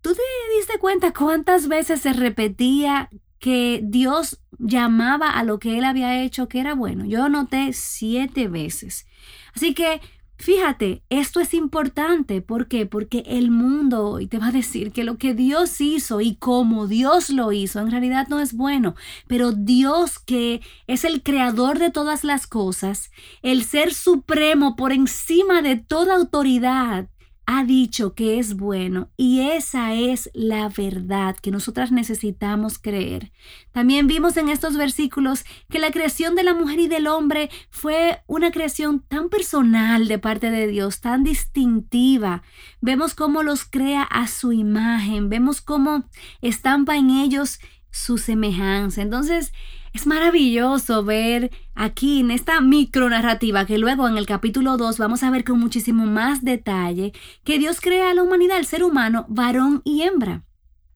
¿Tú 0.00 0.14
te 0.14 0.22
diste 0.56 0.78
cuenta 0.78 1.12
cuántas 1.12 1.66
veces 1.66 2.00
se 2.02 2.12
repetía 2.12 3.10
que 3.40 3.80
Dios 3.82 4.40
llamaba 4.60 5.28
a 5.28 5.42
lo 5.42 5.58
que 5.58 5.76
él 5.76 5.84
había 5.84 6.22
hecho 6.22 6.46
que 6.46 6.60
era 6.60 6.76
bueno? 6.76 7.04
Yo 7.04 7.28
noté 7.28 7.72
siete 7.72 8.46
veces. 8.46 9.08
Así 9.56 9.74
que 9.74 10.00
Fíjate, 10.36 11.02
esto 11.10 11.40
es 11.40 11.54
importante. 11.54 12.42
¿Por 12.42 12.66
qué? 12.66 12.86
Porque 12.86 13.22
el 13.26 13.50
mundo 13.50 14.08
hoy 14.10 14.26
te 14.26 14.38
va 14.38 14.48
a 14.48 14.52
decir 14.52 14.92
que 14.92 15.04
lo 15.04 15.16
que 15.16 15.32
Dios 15.32 15.80
hizo 15.80 16.20
y 16.20 16.34
como 16.36 16.86
Dios 16.86 17.30
lo 17.30 17.52
hizo 17.52 17.80
en 17.80 17.90
realidad 17.90 18.26
no 18.28 18.40
es 18.40 18.52
bueno. 18.52 18.94
Pero 19.28 19.52
Dios 19.52 20.18
que 20.18 20.60
es 20.86 21.04
el 21.04 21.22
creador 21.22 21.78
de 21.78 21.90
todas 21.90 22.24
las 22.24 22.46
cosas, 22.46 23.10
el 23.42 23.64
ser 23.64 23.94
supremo 23.94 24.76
por 24.76 24.92
encima 24.92 25.62
de 25.62 25.76
toda 25.76 26.16
autoridad, 26.16 27.08
ha 27.46 27.64
dicho 27.64 28.14
que 28.14 28.38
es 28.38 28.56
bueno 28.56 29.10
y 29.16 29.40
esa 29.40 29.94
es 29.94 30.30
la 30.34 30.68
verdad 30.68 31.36
que 31.36 31.50
nosotras 31.50 31.92
necesitamos 31.92 32.78
creer. 32.78 33.32
También 33.72 34.06
vimos 34.06 34.36
en 34.36 34.48
estos 34.48 34.76
versículos 34.76 35.44
que 35.68 35.78
la 35.78 35.90
creación 35.90 36.34
de 36.34 36.44
la 36.44 36.54
mujer 36.54 36.80
y 36.80 36.88
del 36.88 37.06
hombre 37.06 37.50
fue 37.70 38.22
una 38.26 38.50
creación 38.50 39.00
tan 39.00 39.28
personal 39.28 40.08
de 40.08 40.18
parte 40.18 40.50
de 40.50 40.66
Dios, 40.66 41.00
tan 41.00 41.24
distintiva. 41.24 42.42
Vemos 42.80 43.14
cómo 43.14 43.42
los 43.42 43.64
crea 43.64 44.02
a 44.02 44.26
su 44.28 44.52
imagen, 44.52 45.28
vemos 45.28 45.60
cómo 45.60 46.04
estampa 46.40 46.96
en 46.96 47.10
ellos 47.10 47.58
su 47.94 48.18
semejanza. 48.18 49.02
Entonces, 49.02 49.52
es 49.92 50.06
maravilloso 50.08 51.04
ver 51.04 51.52
aquí 51.76 52.20
en 52.20 52.32
esta 52.32 52.60
micronarrativa 52.60 53.64
que 53.66 53.78
luego 53.78 54.08
en 54.08 54.18
el 54.18 54.26
capítulo 54.26 54.76
2 54.76 54.98
vamos 54.98 55.22
a 55.22 55.30
ver 55.30 55.44
con 55.44 55.60
muchísimo 55.60 56.04
más 56.04 56.42
detalle 56.42 57.12
que 57.44 57.60
Dios 57.60 57.80
crea 57.80 58.10
a 58.10 58.14
la 58.14 58.24
humanidad, 58.24 58.58
el 58.58 58.66
ser 58.66 58.82
humano, 58.82 59.26
varón 59.28 59.80
y 59.84 60.02
hembra. 60.02 60.42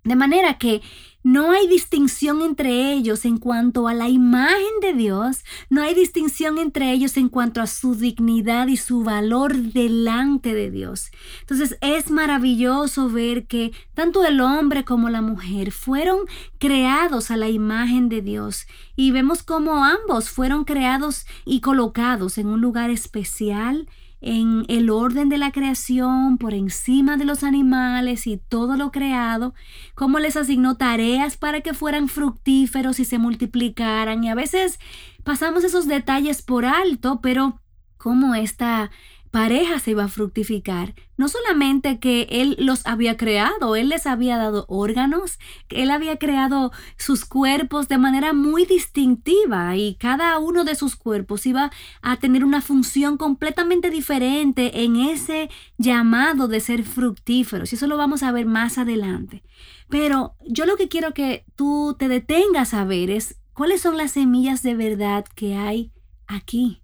De 0.02 0.16
manera 0.16 0.58
que 0.58 0.82
no 1.28 1.50
hay 1.50 1.68
distinción 1.68 2.40
entre 2.40 2.90
ellos 2.90 3.26
en 3.26 3.36
cuanto 3.36 3.86
a 3.86 3.92
la 3.92 4.08
imagen 4.08 4.80
de 4.80 4.94
Dios, 4.94 5.44
no 5.68 5.82
hay 5.82 5.94
distinción 5.94 6.56
entre 6.56 6.90
ellos 6.90 7.18
en 7.18 7.28
cuanto 7.28 7.60
a 7.60 7.66
su 7.66 7.94
dignidad 7.94 8.68
y 8.68 8.78
su 8.78 9.02
valor 9.02 9.54
delante 9.54 10.54
de 10.54 10.70
Dios. 10.70 11.10
Entonces 11.40 11.76
es 11.82 12.10
maravilloso 12.10 13.10
ver 13.10 13.46
que 13.46 13.72
tanto 13.92 14.24
el 14.24 14.40
hombre 14.40 14.86
como 14.86 15.10
la 15.10 15.20
mujer 15.20 15.70
fueron 15.70 16.20
creados 16.56 17.30
a 17.30 17.36
la 17.36 17.50
imagen 17.50 18.08
de 18.08 18.22
Dios 18.22 18.66
y 18.96 19.10
vemos 19.10 19.42
como 19.42 19.84
ambos 19.84 20.30
fueron 20.30 20.64
creados 20.64 21.26
y 21.44 21.60
colocados 21.60 22.38
en 22.38 22.46
un 22.46 22.62
lugar 22.62 22.88
especial 22.88 23.86
en 24.20 24.64
el 24.68 24.90
orden 24.90 25.28
de 25.28 25.38
la 25.38 25.52
creación, 25.52 26.38
por 26.38 26.54
encima 26.54 27.16
de 27.16 27.24
los 27.24 27.44
animales 27.44 28.26
y 28.26 28.36
todo 28.36 28.76
lo 28.76 28.90
creado, 28.90 29.54
cómo 29.94 30.18
les 30.18 30.36
asignó 30.36 30.76
tareas 30.76 31.36
para 31.36 31.60
que 31.60 31.74
fueran 31.74 32.08
fructíferos 32.08 33.00
y 33.00 33.04
se 33.04 33.18
multiplicaran. 33.18 34.24
Y 34.24 34.28
a 34.28 34.34
veces 34.34 34.78
pasamos 35.24 35.64
esos 35.64 35.86
detalles 35.86 36.42
por 36.42 36.64
alto, 36.64 37.20
pero 37.22 37.60
cómo 37.96 38.34
esta 38.34 38.90
pareja 39.30 39.78
se 39.78 39.92
iba 39.92 40.04
a 40.04 40.08
fructificar. 40.08 40.94
No 41.16 41.28
solamente 41.28 41.98
que 41.98 42.26
Él 42.30 42.56
los 42.58 42.86
había 42.86 43.16
creado, 43.16 43.76
Él 43.76 43.88
les 43.88 44.06
había 44.06 44.36
dado 44.38 44.64
órganos, 44.68 45.38
Él 45.68 45.90
había 45.90 46.18
creado 46.18 46.72
sus 46.96 47.24
cuerpos 47.24 47.88
de 47.88 47.98
manera 47.98 48.32
muy 48.32 48.64
distintiva 48.64 49.76
y 49.76 49.96
cada 49.96 50.38
uno 50.38 50.64
de 50.64 50.74
sus 50.74 50.96
cuerpos 50.96 51.46
iba 51.46 51.70
a 52.02 52.16
tener 52.16 52.44
una 52.44 52.60
función 52.60 53.16
completamente 53.16 53.90
diferente 53.90 54.84
en 54.84 54.96
ese 54.96 55.50
llamado 55.76 56.48
de 56.48 56.60
ser 56.60 56.84
fructíferos. 56.84 57.72
Y 57.72 57.76
eso 57.76 57.86
lo 57.86 57.96
vamos 57.96 58.22
a 58.22 58.32
ver 58.32 58.46
más 58.46 58.78
adelante. 58.78 59.42
Pero 59.88 60.36
yo 60.46 60.66
lo 60.66 60.76
que 60.76 60.88
quiero 60.88 61.14
que 61.14 61.44
tú 61.56 61.96
te 61.98 62.08
detengas 62.08 62.74
a 62.74 62.84
ver 62.84 63.10
es 63.10 63.40
cuáles 63.52 63.80
son 63.80 63.96
las 63.96 64.12
semillas 64.12 64.62
de 64.62 64.74
verdad 64.74 65.24
que 65.34 65.56
hay 65.56 65.92
aquí 66.26 66.82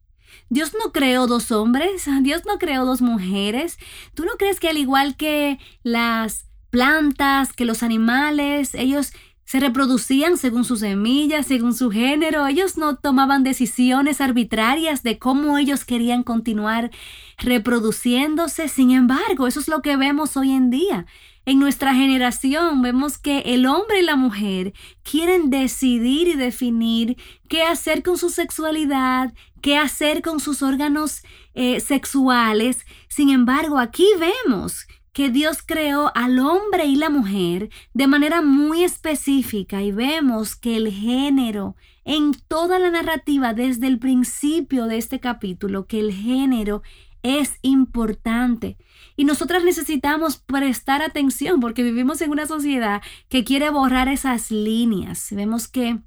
Dios 0.48 0.72
no 0.74 0.92
creó 0.92 1.26
dos 1.26 1.50
hombres, 1.52 2.06
Dios 2.22 2.42
no 2.46 2.58
creó 2.58 2.84
dos 2.84 3.02
mujeres. 3.02 3.78
¿Tú 4.14 4.24
no 4.24 4.32
crees 4.38 4.60
que 4.60 4.68
al 4.68 4.78
igual 4.78 5.16
que 5.16 5.58
las 5.82 6.46
plantas, 6.70 7.52
que 7.52 7.64
los 7.64 7.82
animales, 7.82 8.74
ellos 8.74 9.12
se 9.54 9.60
reproducían 9.60 10.36
según 10.36 10.64
sus 10.64 10.80
semillas, 10.80 11.46
según 11.46 11.74
su 11.74 11.88
género. 11.88 12.44
Ellos 12.44 12.76
no 12.76 12.96
tomaban 12.96 13.44
decisiones 13.44 14.20
arbitrarias 14.20 15.04
de 15.04 15.20
cómo 15.20 15.58
ellos 15.58 15.84
querían 15.84 16.24
continuar 16.24 16.90
reproduciéndose. 17.38 18.66
Sin 18.66 18.90
embargo, 18.90 19.46
eso 19.46 19.60
es 19.60 19.68
lo 19.68 19.80
que 19.80 19.96
vemos 19.96 20.36
hoy 20.36 20.50
en 20.50 20.70
día. 20.70 21.06
En 21.46 21.60
nuestra 21.60 21.94
generación 21.94 22.82
vemos 22.82 23.16
que 23.16 23.42
el 23.54 23.66
hombre 23.66 24.00
y 24.00 24.02
la 24.02 24.16
mujer 24.16 24.72
quieren 25.04 25.50
decidir 25.50 26.26
y 26.26 26.34
definir 26.34 27.16
qué 27.48 27.62
hacer 27.62 28.02
con 28.02 28.18
su 28.18 28.30
sexualidad, 28.30 29.34
qué 29.62 29.76
hacer 29.76 30.20
con 30.20 30.40
sus 30.40 30.62
órganos 30.62 31.22
eh, 31.54 31.78
sexuales. 31.78 32.84
Sin 33.06 33.30
embargo, 33.30 33.78
aquí 33.78 34.08
vemos 34.18 34.88
que 35.14 35.30
Dios 35.30 35.58
creó 35.64 36.10
al 36.14 36.40
hombre 36.40 36.86
y 36.86 36.96
la 36.96 37.08
mujer 37.08 37.70
de 37.94 38.06
manera 38.08 38.42
muy 38.42 38.82
específica 38.82 39.80
y 39.80 39.92
vemos 39.92 40.56
que 40.56 40.76
el 40.76 40.90
género 40.90 41.76
en 42.04 42.32
toda 42.48 42.78
la 42.78 42.90
narrativa 42.90 43.54
desde 43.54 43.86
el 43.86 43.98
principio 43.98 44.86
de 44.86 44.98
este 44.98 45.20
capítulo, 45.20 45.86
que 45.86 46.00
el 46.00 46.12
género 46.12 46.82
es 47.22 47.54
importante. 47.62 48.76
Y 49.16 49.24
nosotras 49.24 49.62
necesitamos 49.64 50.36
prestar 50.36 51.00
atención 51.00 51.60
porque 51.60 51.84
vivimos 51.84 52.20
en 52.20 52.32
una 52.32 52.46
sociedad 52.46 53.00
que 53.28 53.44
quiere 53.44 53.70
borrar 53.70 54.08
esas 54.08 54.50
líneas. 54.50 55.28
Vemos 55.30 55.68
que 55.68 56.00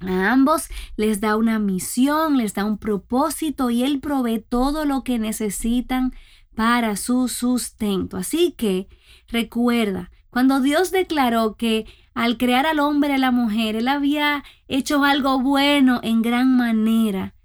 a 0.00 0.30
ambos 0.30 0.68
les 0.96 1.20
da 1.20 1.36
una 1.36 1.58
misión, 1.58 2.36
les 2.36 2.54
da 2.54 2.64
un 2.64 2.78
propósito 2.78 3.70
y 3.70 3.82
Él 3.82 3.98
provee 3.98 4.38
todo 4.38 4.84
lo 4.84 5.02
que 5.02 5.18
necesitan 5.18 6.12
para 6.56 6.96
su 6.96 7.28
sustento. 7.28 8.16
Así 8.16 8.52
que 8.56 8.88
recuerda, 9.28 10.10
cuando 10.30 10.60
Dios 10.60 10.90
declaró 10.90 11.54
que 11.54 11.86
al 12.14 12.38
crear 12.38 12.66
al 12.66 12.80
hombre 12.80 13.10
y 13.10 13.14
a 13.14 13.18
la 13.18 13.30
mujer, 13.30 13.76
Él 13.76 13.86
había 13.86 14.42
hecho 14.66 15.04
algo 15.04 15.38
bueno 15.38 16.00
en 16.02 16.22
gran 16.22 16.56
manera, 16.56 17.36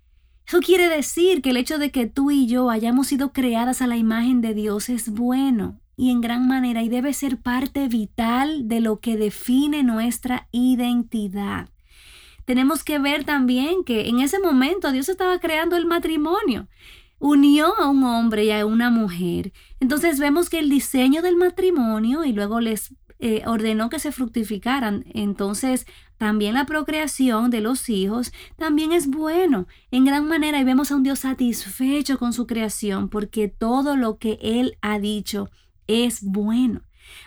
eso 0.51 0.59
quiere 0.59 0.89
decir 0.89 1.41
que 1.41 1.51
el 1.51 1.55
hecho 1.55 1.77
de 1.77 1.91
que 1.91 2.07
tú 2.07 2.29
y 2.29 2.45
yo 2.45 2.69
hayamos 2.69 3.07
sido 3.07 3.31
creadas 3.31 3.81
a 3.81 3.87
la 3.87 3.95
imagen 3.95 4.41
de 4.41 4.53
Dios 4.53 4.89
es 4.89 5.09
bueno 5.09 5.79
y 5.95 6.09
en 6.09 6.19
gran 6.19 6.45
manera 6.45 6.83
y 6.83 6.89
debe 6.89 7.13
ser 7.13 7.37
parte 7.37 7.87
vital 7.87 8.67
de 8.67 8.81
lo 8.81 8.99
que 8.99 9.15
define 9.15 9.81
nuestra 9.83 10.49
identidad. 10.51 11.69
Tenemos 12.43 12.83
que 12.83 12.99
ver 12.99 13.23
también 13.23 13.85
que 13.85 14.09
en 14.09 14.19
ese 14.19 14.39
momento 14.39 14.91
Dios 14.91 15.07
estaba 15.07 15.39
creando 15.39 15.77
el 15.77 15.85
matrimonio 15.85 16.67
unió 17.21 17.79
a 17.79 17.87
un 17.87 18.03
hombre 18.03 18.45
y 18.45 18.51
a 18.51 18.65
una 18.65 18.89
mujer. 18.89 19.53
Entonces 19.79 20.19
vemos 20.19 20.49
que 20.49 20.59
el 20.59 20.69
diseño 20.69 21.21
del 21.21 21.37
matrimonio 21.37 22.25
y 22.25 22.33
luego 22.33 22.59
les 22.59 22.95
eh, 23.19 23.43
ordenó 23.45 23.89
que 23.89 23.99
se 23.99 24.11
fructificaran. 24.11 25.05
Entonces, 25.13 25.85
también 26.17 26.55
la 26.55 26.65
procreación 26.65 27.51
de 27.51 27.61
los 27.61 27.87
hijos 27.89 28.33
también 28.57 28.91
es 28.91 29.07
bueno 29.07 29.67
en 29.91 30.05
gran 30.05 30.27
manera 30.27 30.59
y 30.59 30.63
vemos 30.63 30.91
a 30.91 30.95
un 30.95 31.03
Dios 31.03 31.19
satisfecho 31.19 32.17
con 32.17 32.33
su 32.33 32.47
creación 32.47 33.07
porque 33.07 33.47
todo 33.47 33.95
lo 33.95 34.17
que 34.17 34.39
Él 34.41 34.77
ha 34.81 34.97
dicho 34.97 35.51
es 35.85 36.23
bueno. 36.23 36.81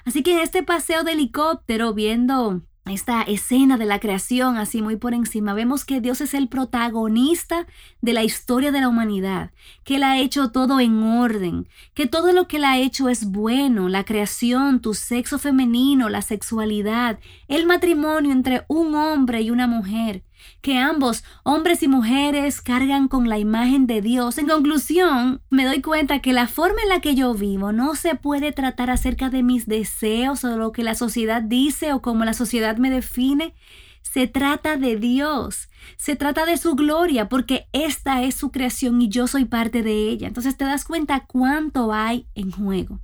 Así 0.05 0.25
que 0.25 0.33
en 0.33 0.41
este 0.41 0.65
paseo 0.65 1.05
de 1.05 1.13
helicóptero 1.13 1.95
viendo 1.95 2.63
esta 2.93 3.23
escena 3.23 3.79
de 3.79 3.87
la 3.87 3.99
creación 3.99 4.59
así 4.59 4.83
muy 4.83 4.97
por 4.97 5.15
encima, 5.15 5.55
vemos 5.55 5.87
que 5.87 6.03
Dios 6.03 6.21
es 6.21 6.35
el 6.35 6.49
protagonista 6.49 7.67
de 8.03 8.13
la 8.13 8.25
historia 8.25 8.73
de 8.73 8.81
la 8.81 8.89
humanidad, 8.89 9.53
que 9.85 9.97
Él 9.97 10.03
ha 10.03 10.19
hecho 10.19 10.51
todo 10.51 10.81
en 10.81 11.03
orden, 11.03 11.67
que 11.95 12.07
todo 12.07 12.33
lo 12.33 12.47
que 12.47 12.59
Él 12.59 12.65
ha 12.65 12.79
hecho 12.79 13.09
es 13.09 13.31
bueno, 13.31 13.89
la 13.89 14.05
creación, 14.05 14.81
tu 14.81 14.93
sexo 14.93 15.39
femenino, 15.39 16.11
la 16.11 16.21
sexualidad, 16.21 17.19
el 17.49 17.65
matrimonio 17.65 18.33
entre 18.33 18.65
un 18.69 18.95
hombre 18.95 19.41
y 19.41 19.51
una 19.51 19.67
mujer, 19.67 20.23
que 20.61 20.79
ambos, 20.79 21.25
hombres 21.43 21.83
y 21.83 21.89
mujeres, 21.89 22.61
cargan 22.61 23.09
con 23.09 23.29
la 23.29 23.39
imagen 23.39 23.87
de 23.87 24.01
Dios. 24.01 24.39
En 24.39 24.49
conclusión, 24.49 25.43
me 25.51 25.65
doy 25.65 25.83
cuenta 25.83 26.21
que 26.21 26.33
la 26.33 26.49
forma 26.49 26.83
en 26.83 26.89
la 26.89 27.01
que 27.01 27.15
yo 27.15 27.35
vivo 27.35 27.73
no 27.73 27.95
se 27.95 28.15
puede 28.15 28.53
tratar 28.53 28.91
acerca 28.91 29.31
de 29.31 29.43
mis 29.43 29.67
deseos 29.67 30.45
o 30.45 30.57
lo 30.57 30.73
que 30.73 30.83
la 30.83 30.95
sociedad 30.95 31.43
dice 31.43 31.93
o 31.93 32.01
cómo 32.03 32.25
la 32.25 32.35
sociedad 32.35 32.77
me 32.77 32.91
define. 32.91 33.55
Se 34.03 34.27
trata 34.27 34.77
de 34.77 34.97
Dios, 34.97 35.69
se 35.97 36.15
trata 36.15 36.47
de 36.47 36.57
su 36.57 36.75
gloria, 36.77 37.29
porque 37.29 37.67
esta 37.73 38.23
es 38.23 38.35
su 38.35 38.51
creación 38.51 39.01
y 39.03 39.09
yo 39.09 39.27
soy 39.27 39.45
parte 39.45 39.83
de 39.83 40.09
ella. 40.09 40.29
Entonces 40.29 40.57
te 40.57 40.65
das 40.65 40.85
cuenta 40.85 41.27
cuánto 41.27 41.93
hay 41.93 42.27
en 42.35 42.51
juego. 42.51 43.01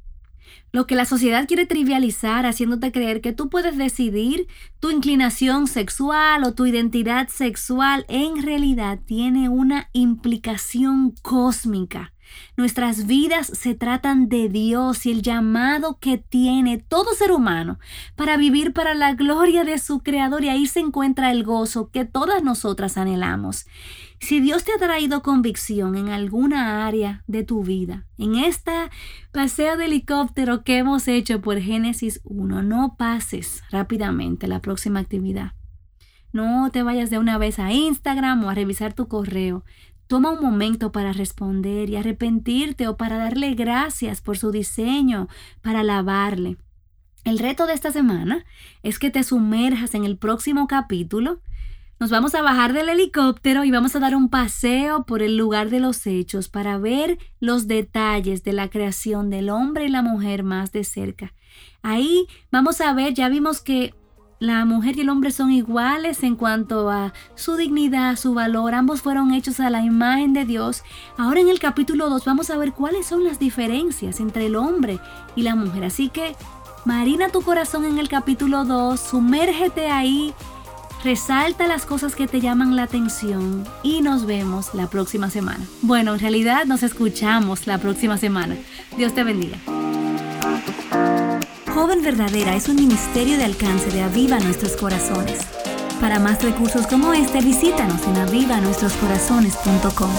Lo 0.72 0.86
que 0.86 0.94
la 0.94 1.04
sociedad 1.04 1.48
quiere 1.48 1.66
trivializar 1.66 2.46
haciéndote 2.46 2.92
creer 2.92 3.20
que 3.20 3.32
tú 3.32 3.48
puedes 3.48 3.76
decidir 3.76 4.46
tu 4.78 4.90
inclinación 4.90 5.66
sexual 5.66 6.44
o 6.44 6.54
tu 6.54 6.64
identidad 6.66 7.28
sexual 7.28 8.04
en 8.08 8.42
realidad 8.42 9.00
tiene 9.04 9.48
una 9.48 9.88
implicación 9.92 11.12
cósmica. 11.22 12.12
Nuestras 12.56 13.06
vidas 13.06 13.46
se 13.46 13.74
tratan 13.74 14.28
de 14.28 14.48
Dios 14.48 15.06
y 15.06 15.10
el 15.10 15.22
llamado 15.22 15.98
que 16.00 16.18
tiene 16.18 16.78
todo 16.78 17.14
ser 17.14 17.32
humano 17.32 17.78
para 18.16 18.36
vivir 18.36 18.72
para 18.72 18.94
la 18.94 19.14
gloria 19.14 19.64
de 19.64 19.78
su 19.78 20.00
Creador 20.00 20.44
y 20.44 20.48
ahí 20.48 20.66
se 20.66 20.80
encuentra 20.80 21.30
el 21.30 21.44
gozo 21.44 21.90
que 21.90 22.04
todas 22.04 22.42
nosotras 22.42 22.96
anhelamos. 22.96 23.66
Si 24.20 24.40
Dios 24.40 24.64
te 24.64 24.72
ha 24.72 24.78
traído 24.78 25.22
convicción 25.22 25.96
en 25.96 26.10
alguna 26.10 26.86
área 26.86 27.24
de 27.26 27.42
tu 27.42 27.64
vida, 27.64 28.06
en 28.18 28.34
este 28.34 28.90
paseo 29.32 29.78
de 29.78 29.86
helicóptero 29.86 30.62
que 30.62 30.78
hemos 30.78 31.08
hecho 31.08 31.40
por 31.40 31.58
Génesis 31.58 32.20
1, 32.24 32.62
no 32.62 32.96
pases 32.98 33.62
rápidamente 33.70 34.46
la 34.46 34.60
próxima 34.60 35.00
actividad. 35.00 35.52
No 36.32 36.70
te 36.70 36.82
vayas 36.82 37.10
de 37.10 37.18
una 37.18 37.38
vez 37.38 37.58
a 37.58 37.72
Instagram 37.72 38.44
o 38.44 38.50
a 38.50 38.54
revisar 38.54 38.92
tu 38.92 39.08
correo. 39.08 39.64
Toma 40.10 40.32
un 40.32 40.40
momento 40.40 40.90
para 40.90 41.12
responder 41.12 41.88
y 41.88 41.94
arrepentirte 41.94 42.88
o 42.88 42.96
para 42.96 43.16
darle 43.16 43.54
gracias 43.54 44.20
por 44.20 44.36
su 44.36 44.50
diseño, 44.50 45.28
para 45.62 45.80
alabarle. 45.80 46.56
El 47.22 47.38
reto 47.38 47.68
de 47.68 47.74
esta 47.74 47.92
semana 47.92 48.44
es 48.82 48.98
que 48.98 49.10
te 49.10 49.22
sumerjas 49.22 49.94
en 49.94 50.04
el 50.04 50.16
próximo 50.18 50.66
capítulo 50.66 51.38
nos 52.00 52.08
vamos 52.08 52.34
a 52.34 52.40
bajar 52.40 52.72
del 52.72 52.88
helicóptero 52.88 53.62
y 53.62 53.70
vamos 53.70 53.94
a 53.94 54.00
dar 54.00 54.16
un 54.16 54.30
paseo 54.30 55.04
por 55.04 55.20
el 55.20 55.36
lugar 55.36 55.68
de 55.68 55.80
los 55.80 56.06
hechos 56.06 56.48
para 56.48 56.78
ver 56.78 57.18
los 57.40 57.66
detalles 57.68 58.42
de 58.42 58.54
la 58.54 58.70
creación 58.70 59.28
del 59.28 59.50
hombre 59.50 59.84
y 59.84 59.90
la 59.90 60.00
mujer 60.00 60.42
más 60.42 60.72
de 60.72 60.82
cerca. 60.82 61.34
Ahí 61.82 62.26
vamos 62.50 62.80
a 62.80 62.94
ver, 62.94 63.12
ya 63.12 63.28
vimos 63.28 63.60
que 63.60 63.92
la 64.40 64.64
mujer 64.64 64.96
y 64.96 65.02
el 65.02 65.10
hombre 65.10 65.30
son 65.30 65.52
iguales 65.52 66.22
en 66.22 66.34
cuanto 66.34 66.90
a 66.90 67.12
su 67.34 67.56
dignidad, 67.56 68.16
su 68.16 68.32
valor. 68.32 68.74
Ambos 68.74 69.02
fueron 69.02 69.32
hechos 69.32 69.60
a 69.60 69.68
la 69.68 69.82
imagen 69.82 70.32
de 70.32 70.46
Dios. 70.46 70.82
Ahora 71.18 71.40
en 71.40 71.50
el 71.50 71.60
capítulo 71.60 72.08
2 72.08 72.24
vamos 72.24 72.50
a 72.50 72.56
ver 72.56 72.72
cuáles 72.72 73.06
son 73.06 73.22
las 73.22 73.38
diferencias 73.38 74.18
entre 74.18 74.46
el 74.46 74.56
hombre 74.56 74.98
y 75.36 75.42
la 75.42 75.54
mujer. 75.54 75.84
Así 75.84 76.08
que 76.08 76.34
marina 76.86 77.28
tu 77.28 77.42
corazón 77.42 77.84
en 77.84 77.98
el 77.98 78.08
capítulo 78.08 78.64
2, 78.64 78.98
sumérgete 78.98 79.88
ahí 79.88 80.34
resalta 81.04 81.66
las 81.66 81.86
cosas 81.86 82.14
que 82.14 82.26
te 82.26 82.40
llaman 82.40 82.76
la 82.76 82.84
atención 82.84 83.64
y 83.82 84.02
nos 84.02 84.26
vemos 84.26 84.74
la 84.74 84.88
próxima 84.88 85.30
semana. 85.30 85.64
Bueno, 85.82 86.14
en 86.14 86.20
realidad 86.20 86.64
nos 86.66 86.82
escuchamos 86.82 87.66
la 87.66 87.78
próxima 87.78 88.16
semana. 88.18 88.56
Dios 88.96 89.14
te 89.14 89.24
bendiga. 89.24 89.58
Joven 91.80 92.02
Verdadera 92.02 92.56
es 92.56 92.68
un 92.68 92.76
ministerio 92.76 93.38
de 93.38 93.44
alcance 93.44 93.90
de 93.90 94.02
Aviva 94.02 94.38
Nuestros 94.38 94.76
Corazones. 94.76 95.38
Para 95.98 96.18
más 96.18 96.42
recursos 96.42 96.86
como 96.86 97.14
este, 97.14 97.40
visítanos 97.40 98.06
en 98.06 98.18
avivanuestroscorazones.com. 98.18 100.10